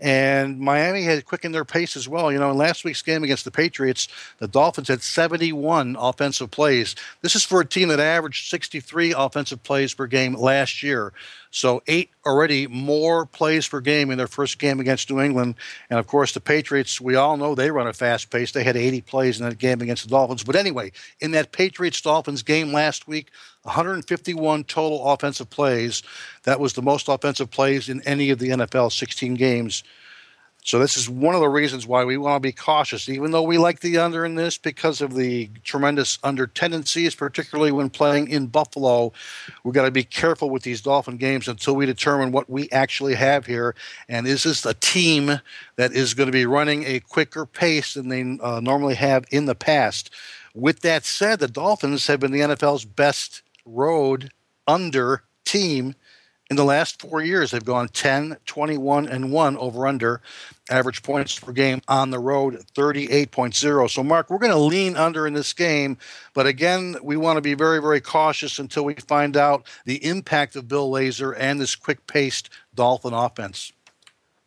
[0.00, 2.32] and Miami had quickened their pace as well.
[2.32, 6.94] You know, in last week's game against the Patriots, the Dolphins had 71 offensive plays.
[7.22, 11.12] This is for a team that averaged 63 offensive plays per game last year.
[11.50, 15.54] So, eight already more plays per game in their first game against New England.
[15.88, 18.50] And of course, the Patriots, we all know they run a fast pace.
[18.50, 20.42] They had 80 plays in that game against the Dolphins.
[20.42, 23.30] But anyway, in that Patriots Dolphins game last week,
[23.64, 26.02] 151 total offensive plays.
[26.44, 29.82] That was the most offensive plays in any of the NFL 16 games.
[30.64, 33.42] So this is one of the reasons why we want to be cautious, even though
[33.42, 38.28] we like the under in this because of the tremendous under tendencies, particularly when playing
[38.28, 39.12] in Buffalo.
[39.62, 43.14] We've got to be careful with these Dolphin games until we determine what we actually
[43.14, 43.74] have here.
[44.08, 45.38] And is this a team
[45.76, 49.44] that is going to be running a quicker pace than they uh, normally have in
[49.44, 50.08] the past?
[50.54, 54.30] With that said, the Dolphins have been the NFL's best road
[54.66, 55.94] under team
[56.50, 57.50] in the last four years.
[57.50, 60.20] They've gone 10, 21, and 1 over under
[60.70, 63.90] average points per game on the road 38.0.
[63.90, 65.98] So, Mark, we're going to lean under in this game,
[66.32, 70.56] but again, we want to be very, very cautious until we find out the impact
[70.56, 73.72] of Bill Lazor and this quick paced Dolphin offense.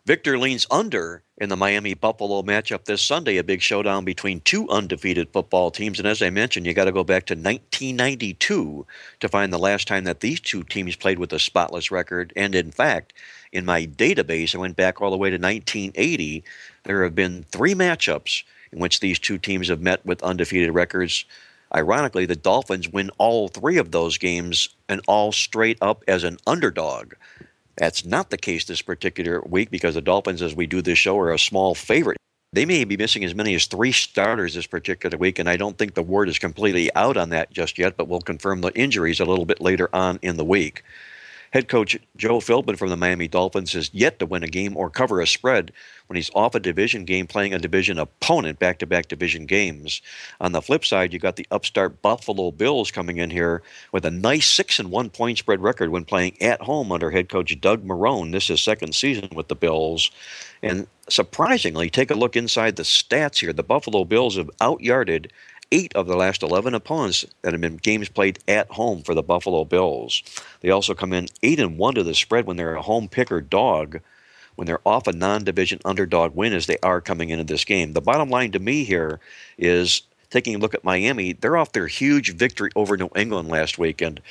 [0.05, 4.67] Victor leans under in the Miami Buffalo matchup this Sunday, a big showdown between two
[4.69, 5.99] undefeated football teams.
[5.99, 8.85] And as I mentioned, you got to go back to 1992
[9.19, 12.33] to find the last time that these two teams played with a spotless record.
[12.35, 13.13] And in fact,
[13.51, 16.43] in my database, I went back all the way to 1980.
[16.83, 21.23] There have been three matchups in which these two teams have met with undefeated records.
[21.75, 26.37] Ironically, the Dolphins win all three of those games and all straight up as an
[26.47, 27.13] underdog.
[27.77, 31.17] That's not the case this particular week because the Dolphins, as we do this show,
[31.19, 32.17] are a small favorite.
[32.53, 35.77] They may be missing as many as three starters this particular week, and I don't
[35.77, 39.19] think the word is completely out on that just yet, but we'll confirm the injuries
[39.19, 40.83] a little bit later on in the week.
[41.51, 44.89] Head coach Joe Philbin from the Miami Dolphins has yet to win a game or
[44.89, 45.71] cover a spread
[46.07, 50.01] when he's off a division game playing a division opponent back to back division games.
[50.41, 54.11] On the flip side, you got the upstart Buffalo Bills coming in here with a
[54.11, 57.83] nice 6 and 1 point spread record when playing at home under head coach Doug
[57.85, 58.31] Marrone.
[58.31, 60.11] This is second season with the Bills.
[60.63, 63.53] And surprisingly, take a look inside the stats here.
[63.53, 65.29] The Buffalo Bills have outyarded
[65.71, 69.23] eight of the last 11 opponents that have been games played at home for the
[69.23, 70.23] Buffalo Bills.
[70.61, 73.41] They also come in 8 and 1 to the spread when they're a home picker
[73.41, 73.99] dog,
[74.55, 77.93] when they're off a non division underdog win as they are coming into this game.
[77.93, 79.19] The bottom line to me here
[79.57, 83.77] is taking a look at Miami, they're off their huge victory over New England last
[83.77, 84.01] week.
[84.01, 84.21] And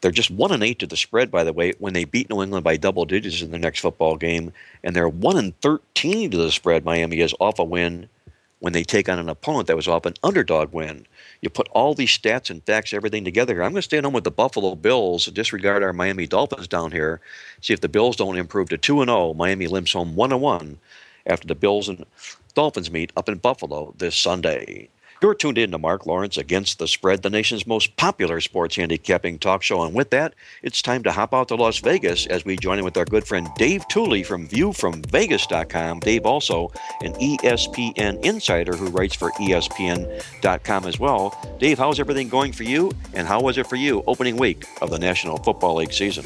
[0.00, 2.42] they're just one and eight to the spread, by the way, when they beat New
[2.42, 6.36] England by double digits in their next football game, and they're one and thirteen to
[6.36, 6.84] the spread.
[6.84, 8.08] Miami is off a win
[8.62, 11.04] when they take on an opponent that was off an underdog win.
[11.40, 13.60] You put all these stats and facts, everything together.
[13.60, 17.20] I'm going to stay home with the Buffalo Bills, disregard our Miami Dolphins down here.
[17.60, 19.34] See if the Bills don't improve to 2 and 0.
[19.34, 20.78] Miami limps home 1 and 1
[21.26, 22.06] after the Bills and
[22.54, 24.88] Dolphins meet up in Buffalo this Sunday.
[25.22, 29.38] You're tuned in to Mark Lawrence Against the Spread, the nation's most popular sports handicapping
[29.38, 29.84] talk show.
[29.84, 32.84] And with that, it's time to hop out to Las Vegas as we join in
[32.84, 36.00] with our good friend Dave Tuley from ViewFromVegas.com.
[36.00, 41.56] Dave, also an ESPN insider who writes for ESPN.com as well.
[41.60, 42.90] Dave, how's everything going for you?
[43.14, 46.24] And how was it for you opening week of the National Football League season?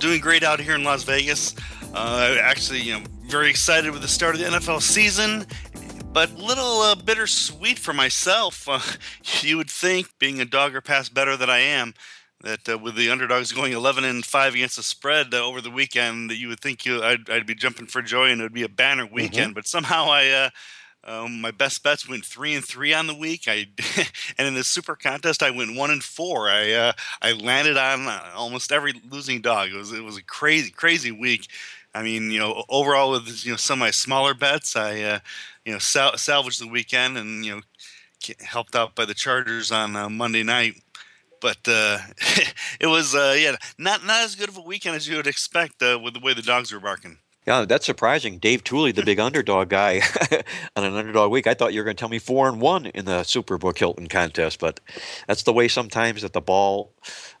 [0.00, 1.54] Doing great out here in Las Vegas.
[1.94, 5.46] Uh, actually, you know, very excited with the start of the NFL season
[6.12, 8.68] but little uh, bittersweet for myself.
[8.72, 8.80] Uh,
[9.40, 11.94] you would think, being a dogger pass bettor than I am,
[12.42, 15.70] that uh, with the underdogs going 11 and 5 against the spread uh, over the
[15.70, 18.54] weekend, that you would think you, I'd, I'd, be jumping for joy and it would
[18.54, 19.14] be a banner mm-hmm.
[19.14, 19.48] weekend.
[19.48, 19.54] Mm-hmm.
[19.54, 20.28] But somehow I.
[20.28, 20.50] Uh,
[21.04, 23.48] um, my best bets went three and three on the week.
[23.48, 23.66] I
[24.38, 26.48] and in the super contest, I went one and four.
[26.48, 29.70] I uh, I landed on almost every losing dog.
[29.70, 31.48] It was it was a crazy crazy week.
[31.94, 35.18] I mean, you know, overall with you know some of my smaller bets, I uh,
[35.64, 37.62] you know sal- salvaged the weekend and you know
[38.40, 40.82] helped out by the Chargers on uh, Monday night.
[41.40, 41.98] But uh,
[42.80, 45.82] it was uh, yeah not not as good of a weekend as you would expect
[45.82, 47.18] uh, with the way the dogs were barking.
[47.44, 48.38] Yeah, that's surprising.
[48.38, 50.00] Dave Tuley, the big underdog guy,
[50.76, 51.48] on an underdog week.
[51.48, 54.06] I thought you were going to tell me four and one in the Superbook Hilton
[54.06, 54.78] contest, but
[55.26, 56.92] that's the way sometimes that the ball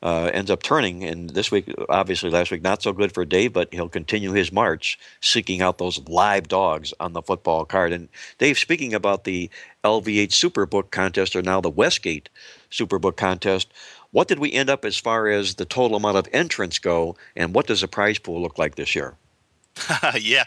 [0.02, 1.04] uh, ends up turning.
[1.04, 4.50] And this week, obviously, last week, not so good for Dave, but he'll continue his
[4.50, 7.92] march, seeking out those live dogs on the football card.
[7.92, 9.50] And Dave, speaking about the
[9.84, 12.28] LVH Superbook contest, or now the Westgate
[12.72, 13.72] Superbook contest,
[14.10, 17.54] what did we end up as far as the total amount of entrants go, and
[17.54, 19.16] what does the prize pool look like this year?
[20.20, 20.44] yeah,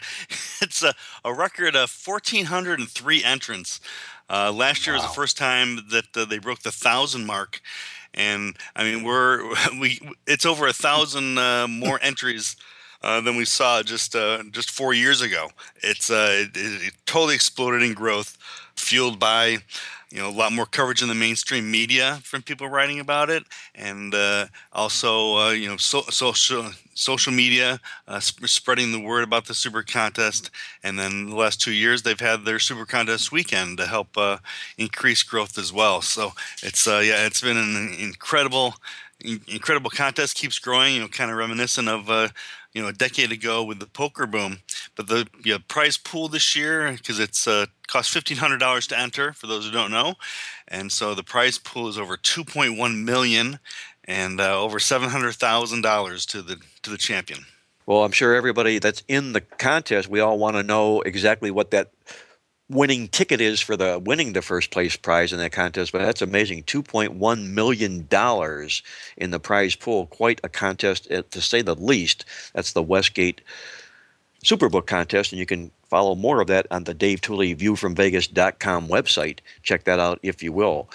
[0.60, 3.80] it's a, a record of 1,403 entrants.
[4.28, 5.02] Uh, last year wow.
[5.02, 7.60] was the first time that uh, they broke the thousand mark,
[8.12, 12.56] and I mean we're we it's over a thousand uh, more entries.
[13.06, 15.48] Uh, than we saw just uh, just four years ago.
[15.76, 18.36] It's uh, it, it, totally exploded in growth,
[18.74, 19.58] fueled by
[20.10, 23.44] you know a lot more coverage in the mainstream media from people writing about it,
[23.76, 29.22] and uh, also uh, you know so, social social media uh, sp- spreading the word
[29.22, 30.50] about the super contest.
[30.82, 34.38] And then the last two years, they've had their super contest weekend to help uh,
[34.78, 36.02] increase growth as well.
[36.02, 38.74] So it's yeah, it's been an incredible
[39.20, 40.36] incredible contest.
[40.36, 40.94] Keeps growing.
[40.94, 42.28] You know, kind of reminiscent of uh,
[42.72, 44.58] you know a decade ago with the poker boom.
[44.94, 48.86] But the you know, prize pool this year because it's uh, costs fifteen hundred dollars
[48.88, 50.14] to enter for those who don't know,
[50.68, 53.58] and so the prize pool is over two point one million
[54.04, 57.40] and uh, over seven hundred thousand dollars to the to the champion.
[57.86, 61.70] Well, I'm sure everybody that's in the contest, we all want to know exactly what
[61.70, 61.92] that
[62.68, 65.92] winning ticket is for the winning the first place prize in that contest.
[65.92, 68.82] But that's amazing, two point one million dollars
[69.16, 70.06] in the prize pool.
[70.06, 72.24] Quite a contest, uh, to say the least.
[72.54, 73.40] That's the Westgate
[74.44, 79.38] Superbook contest, and you can follow more of that on the Dave Tuley ViewFromVegas.com website.
[79.62, 80.88] Check that out if you will.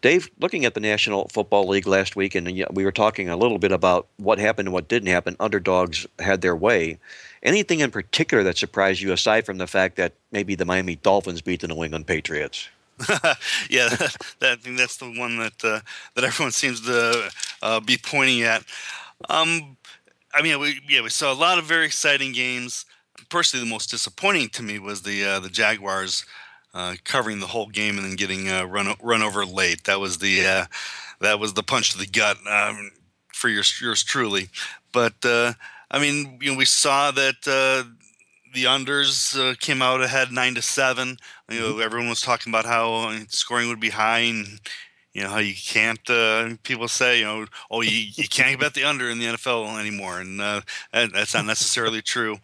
[0.00, 3.58] Dave, looking at the National Football League last week, and we were talking a little
[3.58, 5.36] bit about what happened and what didn't happen.
[5.38, 6.98] Underdogs had their way.
[7.42, 11.40] Anything in particular that surprised you, aside from the fact that maybe the Miami Dolphins
[11.40, 12.68] beat the New England Patriots?
[13.68, 15.80] yeah, that, I think that's the one that uh,
[16.14, 17.30] that everyone seems to
[17.62, 18.64] uh, be pointing at.
[19.28, 19.76] Um,
[20.32, 22.84] I mean, we yeah we saw a lot of very exciting games.
[23.28, 26.24] Personally, the most disappointing to me was the uh, the Jaguars
[26.74, 29.84] uh, covering the whole game and then getting uh, run run over late.
[29.84, 30.66] That was the uh,
[31.20, 32.92] that was the punch to the gut um,
[33.32, 34.48] for yours, yours truly.
[34.92, 35.54] But uh,
[35.92, 37.88] I mean, you know, we saw that uh,
[38.54, 41.18] the unders uh, came out ahead nine to seven.
[41.50, 41.82] You know, mm-hmm.
[41.82, 44.58] everyone was talking about how scoring would be high, and
[45.12, 48.74] you know how you can't uh, people say you know oh you, you can't bet
[48.74, 50.60] the under in the nfl anymore and uh,
[50.92, 52.38] that's not necessarily true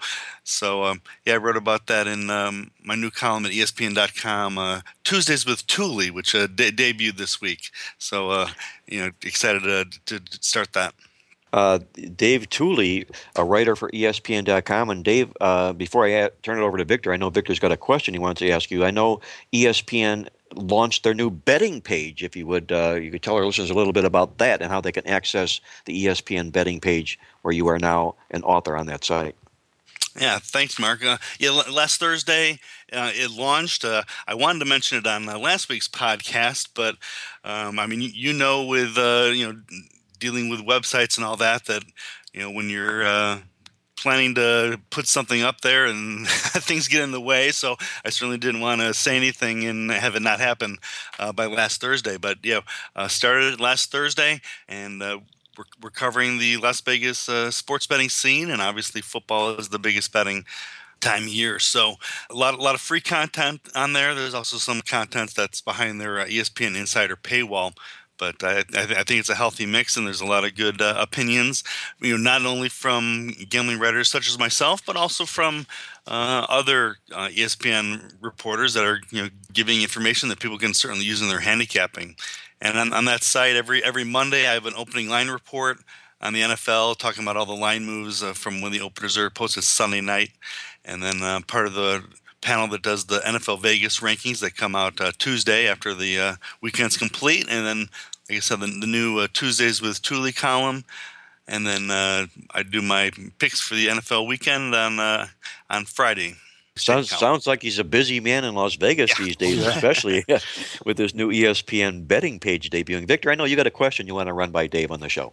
[0.44, 4.80] so um, yeah i wrote about that in um, my new column at espn.com uh,
[5.04, 8.48] tuesdays with Tuley, which uh, de- debuted this week so uh,
[8.86, 10.94] you know excited to, to start that
[11.52, 11.78] uh,
[12.16, 14.90] Dave Tuley, a writer for ESPN.com.
[14.90, 17.76] And Dave, uh, before I turn it over to Victor, I know Victor's got a
[17.76, 18.84] question he wants to ask you.
[18.84, 19.20] I know
[19.52, 22.22] ESPN launched their new betting page.
[22.22, 24.70] If you would, uh, you could tell our listeners a little bit about that and
[24.70, 28.86] how they can access the ESPN betting page, where you are now an author on
[28.86, 29.34] that site.
[30.18, 31.04] Yeah, thanks, Mark.
[31.04, 32.58] Uh, yeah, last Thursday
[32.92, 33.84] uh, it launched.
[33.84, 36.96] Uh, I wanted to mention it on uh, last week's podcast, but
[37.44, 39.60] um, I mean, you, you know, with uh, you know
[40.18, 41.84] dealing with websites and all that, that
[42.32, 43.38] you know when you're uh,
[43.98, 47.50] planning to put something up there and things get in the way.
[47.50, 50.78] So I certainly didn't want to say anything and have it not happen
[51.18, 52.16] uh, by last Thursday.
[52.16, 52.60] But yeah,
[52.96, 55.18] uh, started last Thursday and uh,
[55.56, 58.50] we're, we're covering the Las Vegas uh, sports betting scene.
[58.50, 60.44] And obviously, football is the biggest betting
[61.00, 61.58] time of year.
[61.58, 61.94] So
[62.30, 64.14] a lot, a lot of free content on there.
[64.14, 67.74] There's also some content that's behind their uh, ESPN Insider paywall
[68.18, 70.96] but I, I, think it's a healthy mix, and there's a lot of good uh,
[70.98, 71.64] opinions.
[72.00, 75.66] You know, not only from gambling writers such as myself, but also from
[76.06, 81.04] uh, other uh, ESPN reporters that are you know giving information that people can certainly
[81.04, 82.16] use in their handicapping.
[82.60, 85.78] And on, on that site, every every Monday, I have an opening line report
[86.20, 89.30] on the NFL, talking about all the line moves uh, from when the openers are
[89.30, 90.30] posted Sunday night,
[90.84, 92.02] and then uh, part of the
[92.40, 96.34] panel that does the NFL Vegas rankings that come out uh, Tuesday after the uh,
[96.60, 97.78] weekend's complete, and then,
[98.28, 100.84] like I said, the, the new uh, Tuesdays with Tuley column,
[101.46, 105.26] and then uh, I do my picks for the NFL weekend on uh,
[105.70, 106.36] on Friday.
[106.76, 109.24] Sounds sounds like he's a busy man in Las Vegas yeah.
[109.24, 110.24] these days, especially
[110.86, 113.06] with this new ESPN betting page debuting.
[113.06, 115.08] Victor, I know you got a question you want to run by Dave on the
[115.08, 115.32] show.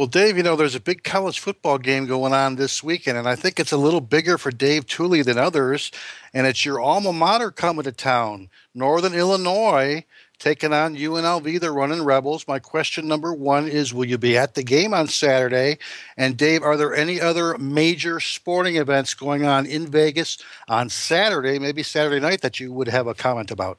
[0.00, 3.28] Well, Dave, you know, there's a big college football game going on this weekend, and
[3.28, 5.92] I think it's a little bigger for Dave Tuley than others.
[6.32, 8.48] And it's your alma mater coming to town.
[8.74, 10.06] Northern Illinois
[10.38, 12.48] taking on UNLV, the running Rebels.
[12.48, 15.76] My question number one is Will you be at the game on Saturday?
[16.16, 21.58] And Dave, are there any other major sporting events going on in Vegas on Saturday,
[21.58, 23.76] maybe Saturday night, that you would have a comment about?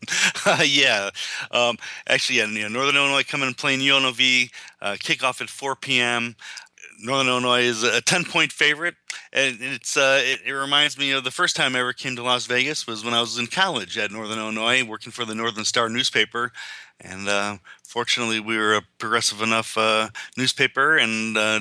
[0.64, 1.10] yeah,
[1.50, 1.76] um,
[2.08, 4.50] actually, yeah, you know, Northern Illinois coming and playing UNLV.
[4.80, 6.36] Uh, kickoff at 4 p.m.
[7.02, 8.94] Northern Illinois is a 10 point favorite.
[9.32, 12.22] And it's uh, it, it, reminds me of the first time I ever came to
[12.22, 15.64] Las Vegas was when I was in college at Northern Illinois, working for the Northern
[15.64, 16.52] Star newspaper.
[17.00, 21.60] And uh, fortunately, we were a progressive enough uh, newspaper and uh,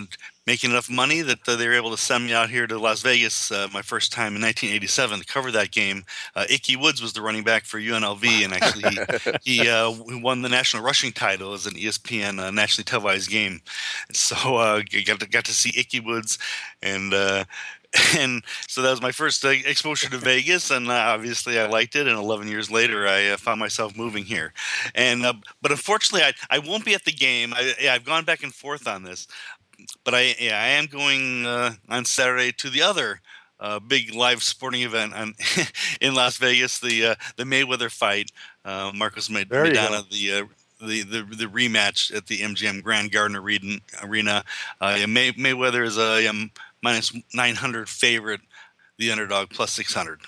[0.51, 3.01] making enough money that uh, they were able to send me out here to Las
[3.01, 6.03] Vegas uh, my first time in 1987 to cover that game.
[6.35, 8.83] Uh, Ickey Woods was the running back for UNLV, and actually
[9.43, 9.89] he, he uh,
[10.19, 13.61] won the national rushing title as an ESPN uh, nationally televised game.
[14.11, 16.37] So uh, got to, got to see Ickey Woods,
[16.83, 17.13] and
[18.17, 22.07] and so that was my first exposure to Vegas, and obviously I liked it.
[22.07, 24.53] And 11 years later, I found myself moving here.
[24.95, 25.23] And
[25.61, 27.53] but unfortunately, I, I won't be at the game.
[27.53, 29.27] I, have gone back and forth on this
[30.03, 33.21] but I yeah, I am going uh, on Saturday to the other
[33.61, 35.35] uh, big live sporting event on,
[36.01, 38.31] in Las Vegas, the uh, the Mayweather fight.
[38.65, 40.45] Uh, Marcos Maidana, the, uh,
[40.85, 44.43] the the the rematch at the MGM Grand Garden Arena.
[44.81, 46.51] Uh, May, Mayweather is a um,
[46.81, 48.41] minus nine hundred favorite.
[48.97, 50.21] The underdog plus six hundred.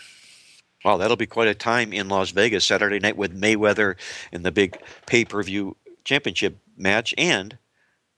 [0.85, 3.95] Wow, that'll be quite a time in Las Vegas Saturday night with Mayweather
[4.31, 7.57] in the big pay per view championship match and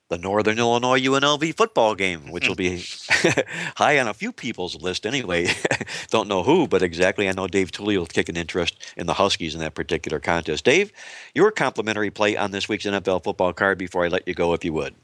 [0.10, 2.84] the Northern Illinois UNLV football game, which will be
[3.76, 5.48] high on a few people's list anyway.
[6.10, 7.28] Don't know who, but exactly.
[7.28, 10.66] I know Dave Tuley will kick an interest in the Huskies in that particular contest.
[10.66, 10.92] Dave,
[11.34, 14.64] your complimentary play on this week's NFL football card before I let you go, if
[14.64, 14.96] you would.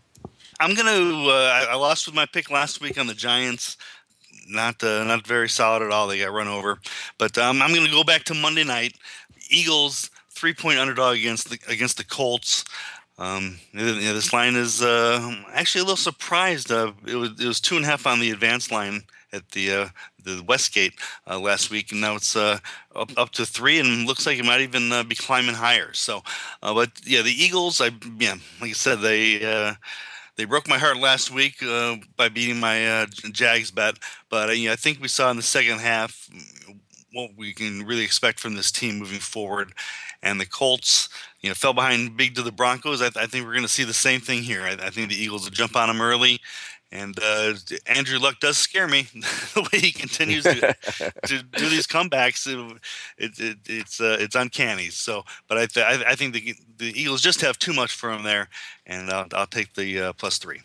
[0.59, 3.77] I'm going to, uh, I lost with my pick last week on the Giants.
[4.47, 6.07] Not uh, not very solid at all.
[6.07, 6.79] They got run over.
[7.17, 8.95] But um, I'm going to go back to Monday night.
[9.49, 12.65] Eagles three point underdog against the against the Colts.
[13.21, 16.71] Um, this line is uh, actually a little surprised.
[16.71, 19.71] Uh, it was it was two and a half on the advance line at the
[19.71, 19.87] uh,
[20.23, 20.93] the Westgate
[21.27, 22.57] uh, last week, and now it's uh,
[22.95, 25.93] up up to three, and looks like it might even uh, be climbing higher.
[25.93, 26.23] So,
[26.63, 29.75] uh, but yeah, the Eagles, I yeah, like I said, they uh,
[30.35, 31.63] they broke my heart last week
[32.17, 33.99] by beating my Jags bet,
[34.31, 36.27] but I think we saw in the second half
[37.13, 39.73] what we can really expect from this team moving forward.
[40.23, 41.09] And the Colts,
[41.41, 43.01] you know, fell behind big to the Broncos.
[43.01, 44.61] I, th- I think we're going to see the same thing here.
[44.61, 46.39] I, I, think the Eagles will jump on them early.
[46.91, 47.53] And uh,
[47.87, 50.75] Andrew Luck does scare me the way he continues to,
[51.25, 52.45] to do these comebacks.
[53.17, 54.89] It, it, it's uh, it's uncanny.
[54.89, 58.23] So, but I, th- I, think the the Eagles just have too much for them
[58.23, 58.49] there,
[58.85, 60.61] and I'll, I'll take the uh, plus three.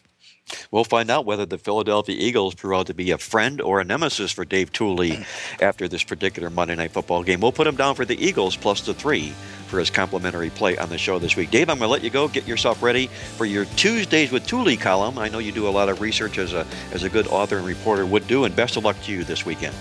[0.71, 3.85] We'll find out whether the Philadelphia Eagles prove out to be a friend or a
[3.85, 5.25] nemesis for Dave Tuley
[5.61, 7.41] after this particular Monday Night Football game.
[7.41, 9.33] We'll put him down for the Eagles plus the three
[9.67, 11.51] for his complimentary play on the show this week.
[11.51, 12.29] Dave, I'm going to let you go.
[12.29, 15.19] Get yourself ready for your Tuesdays with Tuley column.
[15.19, 17.67] I know you do a lot of research as a as a good author and
[17.67, 19.75] reporter would do, and best of luck to you this weekend.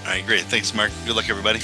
[0.00, 0.42] All right, great.
[0.42, 0.90] Thanks, Mark.
[1.06, 1.60] Good luck, everybody.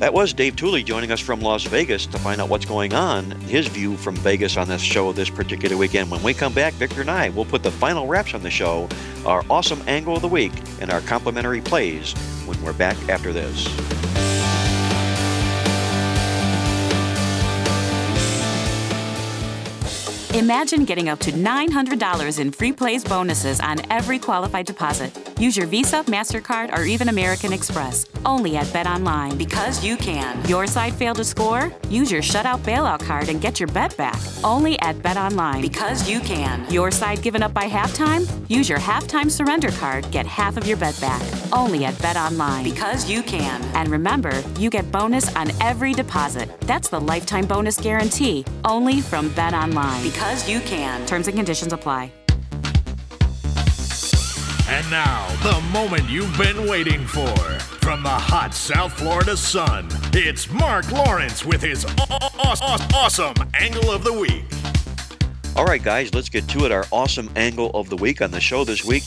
[0.00, 3.32] That was Dave Tuley joining us from Las Vegas to find out what's going on,
[3.42, 6.10] his view from Vegas on this show this particular weekend.
[6.10, 8.88] When we come back, Victor and I will put the final wraps on the show,
[9.26, 12.14] our awesome angle of the week, and our complimentary plays
[12.46, 13.68] when we're back after this.
[20.34, 25.10] Imagine getting up to $900 in free plays bonuses on every qualified deposit.
[25.40, 28.06] Use your Visa, MasterCard, or even American Express.
[28.24, 30.46] Only at BetOnline because you can.
[30.46, 31.72] Your side failed to score?
[31.88, 34.20] Use your shutout bailout card and get your bet back.
[34.44, 36.64] Only at BetOnline because you can.
[36.70, 38.28] Your side given up by halftime?
[38.48, 41.22] Use your halftime surrender card, get half of your bet back.
[41.52, 43.60] Only at BetOnline because you can.
[43.74, 46.48] And remember, you get bonus on every deposit.
[46.60, 48.44] That's the lifetime bonus guarantee.
[48.64, 51.06] Only from BetOnline because because you can.
[51.06, 52.12] Terms and conditions apply.
[54.68, 57.34] And now, the moment you've been waiting for.
[57.80, 61.86] From the hot South Florida sun, it's Mark Lawrence with his
[62.94, 64.44] awesome angle of the week.
[65.56, 66.70] All right, guys, let's get to it.
[66.70, 69.04] Our awesome angle of the week on the show this week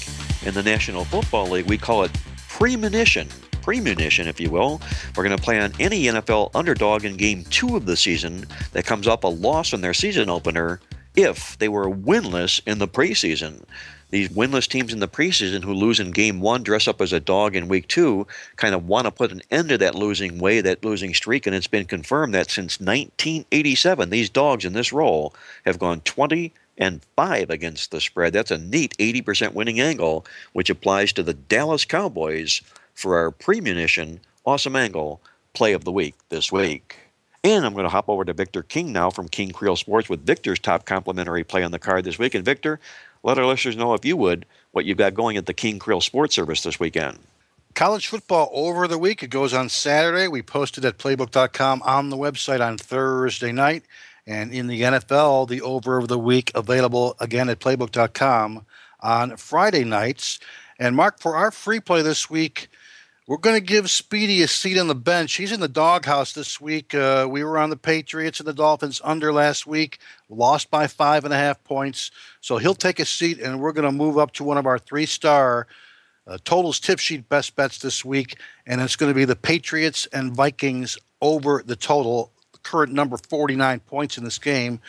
[0.48, 2.12] in the National Football League, we call it
[2.50, 3.28] premonition
[3.62, 4.82] premonition, if you will.
[5.16, 8.86] We're going to play on any NFL underdog in game two of the season that
[8.86, 10.82] comes up a loss in their season opener
[11.16, 13.64] if they were winless in the preseason.
[14.10, 17.20] These winless teams in the preseason who lose in game one, dress up as a
[17.20, 20.62] dog in week two, kind of want to put an end to that losing way,
[20.62, 21.48] that losing streak.
[21.48, 25.34] And it's been confirmed that since 1987, these dogs in this role
[25.66, 28.34] have gone 20 and 5 against the spread.
[28.34, 32.62] That's a neat 80% winning angle, which applies to the Dallas Cowboys
[32.94, 35.22] for our premonition awesome angle
[35.54, 37.03] play of the week this week.
[37.44, 40.26] And I'm going to hop over to Victor King now from King Creole Sports with
[40.26, 42.36] Victor's top complimentary play on the card this week.
[42.36, 42.80] And Victor,
[43.22, 46.00] let our listeners know, if you would, what you've got going at the King Creole
[46.00, 47.20] Sports Service this weekend.
[47.76, 49.24] College football over the week.
[49.24, 50.30] It goes on Saturday.
[50.30, 53.84] We posted at playbook.com on the website on Thursday night.
[54.26, 58.66] And in the NFL, the over of the week available again at playbook.com
[59.02, 60.40] on Friday nights.
[60.80, 62.70] And Mark, for our free play this week,
[63.26, 65.36] we're going to give Speedy a seat on the bench.
[65.36, 66.94] He's in the doghouse this week.
[66.94, 71.24] Uh, we were on the Patriots and the Dolphins under last week, lost by five
[71.24, 72.12] and a half points.
[72.42, 74.78] So he'll take a seat, and we're going to move up to one of our
[74.78, 75.68] three star
[76.28, 78.38] uh, totals tip sheet best bets this week.
[78.66, 83.80] And it's going to be the Patriots and Vikings over the total, current number 49
[83.82, 84.82] points in this game.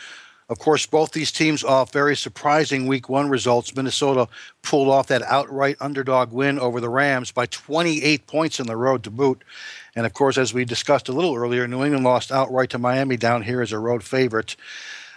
[0.47, 3.75] Of course, both these teams off very surprising week one results.
[3.75, 4.27] Minnesota
[4.61, 9.03] pulled off that outright underdog win over the Rams by 28 points in the road
[9.03, 9.43] to boot.
[9.95, 13.17] And of course, as we discussed a little earlier, New England lost outright to Miami
[13.17, 14.55] down here as a road favorite.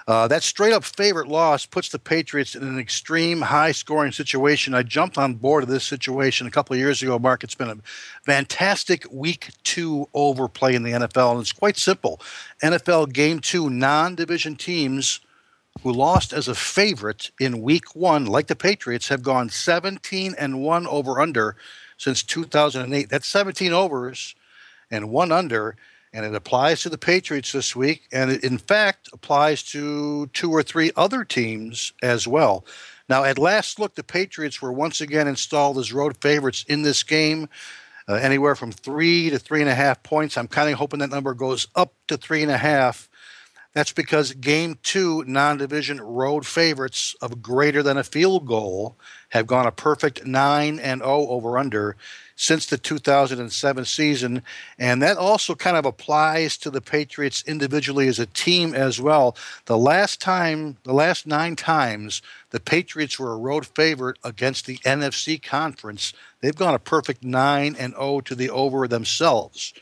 [0.09, 4.72] Uh, that straight up favorite loss puts the Patriots in an extreme high scoring situation.
[4.72, 7.44] I jumped on board of this situation a couple of years ago, Mark.
[7.44, 7.76] It's been a
[8.24, 12.22] fantastic week two overplay in the NFL, and it's quite simple.
[12.62, 15.20] NFL game two non division teams
[15.82, 20.62] who lost as a favorite in week one, like the Patriots, have gone 17 and
[20.62, 21.54] 1 over under
[21.98, 23.11] since 2008.
[23.11, 24.34] That's 17 overs
[24.90, 25.76] and one under
[26.18, 30.50] and it applies to the Patriots this week, and it in fact applies to two
[30.50, 32.66] or three other teams as well.
[33.08, 37.04] Now, at last look, the Patriots were once again installed as road favorites in this
[37.04, 37.48] game,
[38.08, 40.36] uh, anywhere from three to three and a half points.
[40.36, 43.07] I'm kind of hoping that number goes up to three and a half.
[43.78, 48.96] That's because game two non division road favorites of greater than a field goal
[49.28, 51.94] have gone a perfect 9 and 0 over under
[52.34, 54.42] since the 2007 season.
[54.80, 59.36] And that also kind of applies to the Patriots individually as a team as well.
[59.66, 62.20] The last time, the last nine times,
[62.50, 67.76] the Patriots were a road favorite against the NFC conference, they've gone a perfect 9
[67.78, 69.72] and 0 to the over themselves.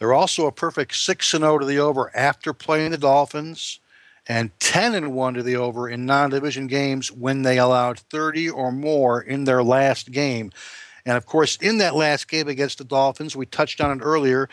[0.00, 3.78] They're also a perfect 6 and 0 to the over after playing the Dolphins
[4.26, 8.72] and 10 and 1 to the over in non-division games when they allowed 30 or
[8.72, 10.50] more in their last game.
[11.04, 14.48] And of course, in that last game against the Dolphins, we touched on it earlier.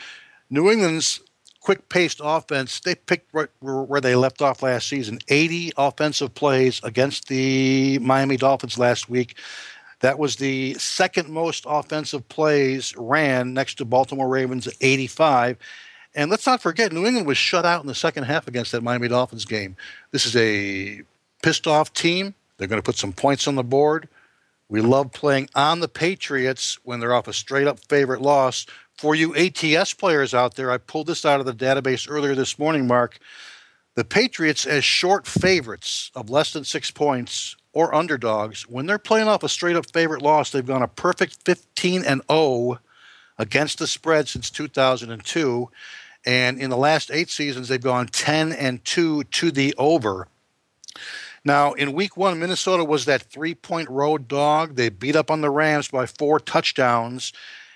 [0.50, 1.22] New England's
[1.62, 6.80] quick paced offense, they picked right where they left off last season 80 offensive plays
[6.84, 9.36] against the Miami Dolphins last week.
[10.02, 15.58] That was the second most offensive plays ran next to Baltimore Ravens at 85.
[16.14, 18.84] And let's not forget, New England was shut out in the second half against that
[18.84, 19.76] Miami Dolphins game.
[20.12, 21.02] This is a
[21.41, 22.34] pissed off team.
[22.58, 24.08] They're going to put some points on the board.
[24.70, 28.66] We love playing on the Patriots when they're off a straight up favorite loss.
[28.98, 32.60] For you ATS players out there, I pulled this out of the database earlier this
[32.60, 33.20] morning, Mark.
[33.95, 39.28] The Patriots, as short favorites of less than six points or underdogs, when they're playing
[39.28, 42.80] off a straight up favorite loss, they've gone a perfect 15 and 0
[43.38, 45.69] against the spread since 2002.
[46.25, 50.28] And in the last eight seasons, they've gone 10 and 2 to the over.
[51.45, 54.75] Now, in week one, Minnesota was that three point road dog.
[54.75, 57.32] They beat up on the Rams by four touchdowns.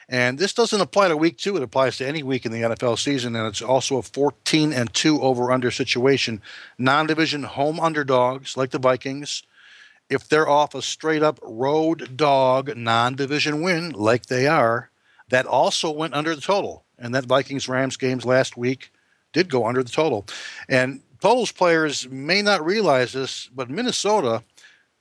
[0.09, 1.57] And this doesn't apply to week two.
[1.57, 3.35] It applies to any week in the NFL season.
[3.35, 6.41] And it's also a 14 and 2 over under situation.
[6.79, 9.43] Non division home underdogs like the Vikings.
[10.11, 14.91] If they're off a straight up road dog non division win like they are,
[15.29, 16.85] that also went under the total.
[16.99, 18.91] And that Vikings Rams games last week
[19.33, 20.27] did go under the total.
[20.69, 24.41] And Totals players may not realize this, but Minnesota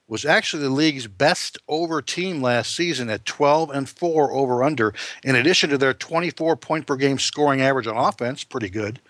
[0.07, 4.93] was actually the league's best over team last season at 12 and 4 over under.
[5.25, 9.01] In addition to their 24 point per game scoring average on offense, pretty good.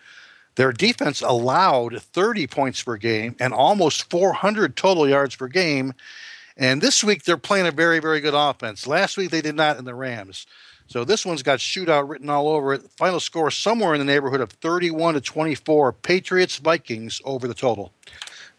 [0.60, 5.94] Their defense allowed 30 points per game and almost 400 total yards per game.
[6.54, 8.86] And this week they're playing a very, very good offense.
[8.86, 10.46] Last week they did not in the Rams.
[10.86, 12.82] So this one's got shootout written all over it.
[12.98, 15.94] Final score somewhere in the neighborhood of 31 to 24.
[15.94, 17.90] Patriots Vikings over the total.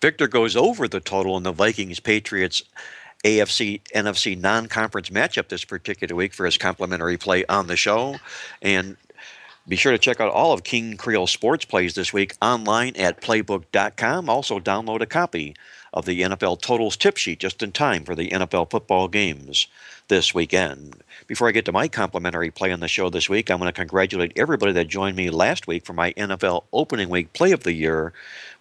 [0.02, 2.64] Victor goes over the total in the Vikings Patriots
[3.24, 8.16] AFC NFC non conference matchup this particular week for his complimentary play on the show.
[8.60, 8.98] And
[9.68, 13.22] be sure to check out all of King Creole sports plays this week online at
[13.22, 14.30] playbook.com.
[14.30, 15.56] Also, download a copy
[15.94, 19.68] of the NFL Totals tip sheet just in time for the NFL football games.
[20.08, 21.02] this weekend.
[21.26, 23.80] Before I get to my complimentary play on the show this week, I want to
[23.80, 27.72] congratulate everybody that joined me last week for my NFL opening week play of the
[27.72, 28.12] year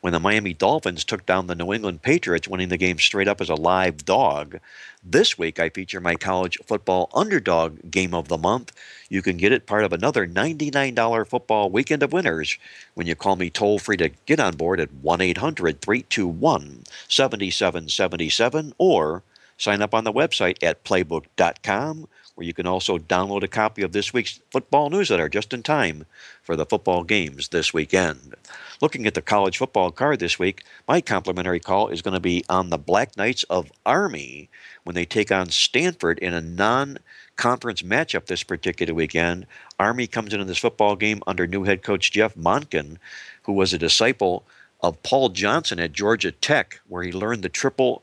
[0.00, 3.40] when the Miami Dolphins took down the New England Patriots, winning the game straight up
[3.40, 4.60] as a live dog.
[5.02, 8.72] This week, I feature my college football underdog game of the month.
[9.10, 12.56] You can get it part of another $99 football weekend of winners
[12.94, 18.72] when you call me toll free to get on board at 1 800 321 7777
[18.78, 19.24] or
[19.58, 22.06] sign up on the website at playbook.com
[22.40, 26.06] where you can also download a copy of this week's football newsletter just in time
[26.42, 28.34] for the football games this weekend.
[28.80, 32.42] Looking at the college football card this week, my complimentary call is going to be
[32.48, 34.48] on the Black Knights of Army
[34.84, 36.96] when they take on Stanford in a non
[37.40, 39.46] conference matchup this particular weekend.
[39.78, 42.98] Army comes into this football game under new head coach Jeff Monken,
[43.44, 44.44] who was a disciple
[44.82, 48.02] of Paul Johnson at Georgia Tech, where he learned the triple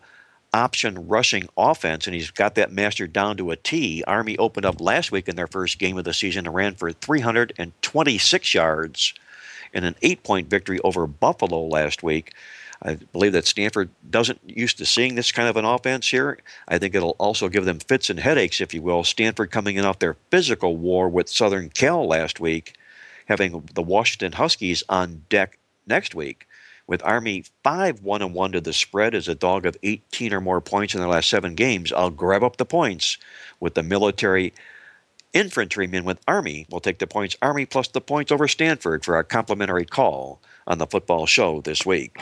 [0.56, 4.04] option rushing offense, and he's got that mastered down to a T.
[4.08, 6.92] Army opened up last week in their first game of the season and ran for
[6.92, 9.14] 326 yards
[9.72, 12.34] in an eight point victory over Buffalo last week.
[12.82, 16.40] I believe that Stanford doesn't used to seeing this kind of an offense here.
[16.68, 19.04] I think it'll also give them fits and headaches, if you will.
[19.04, 22.76] Stanford coming in off their physical war with Southern Cal last week,
[23.26, 25.58] having the Washington Huskies on deck
[25.88, 26.48] next week
[26.88, 30.42] with Army 5 1 and 1 to the spread as a dog of 18 or
[30.42, 33.18] more points in their last seven games, I'll grab up the points
[33.60, 34.54] with the military
[35.34, 36.66] infantrymen with Army.
[36.72, 40.78] We'll take the points Army plus the points over Stanford for our complimentary call on
[40.78, 42.18] the football show this week.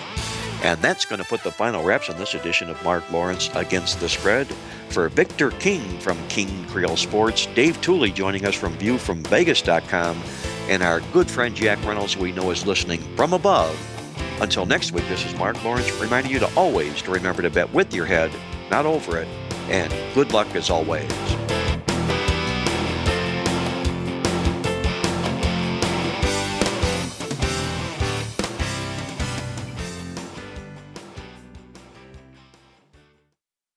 [0.66, 4.02] And that's going to put the final wraps on this edition of Mark Lawrence Against
[4.02, 4.48] the Spread.
[4.90, 10.22] For Victor King from King Creole Sports, Dave Tuley joining us from viewfromvegas.com,
[10.68, 13.78] and our good friend Jack Reynolds, who we know is listening from above
[14.42, 17.72] until next week, this is Mark Lawrence reminding you to always to remember to bet
[17.74, 18.32] with your head,
[18.70, 19.28] not over it,
[19.70, 21.10] and good luck as always.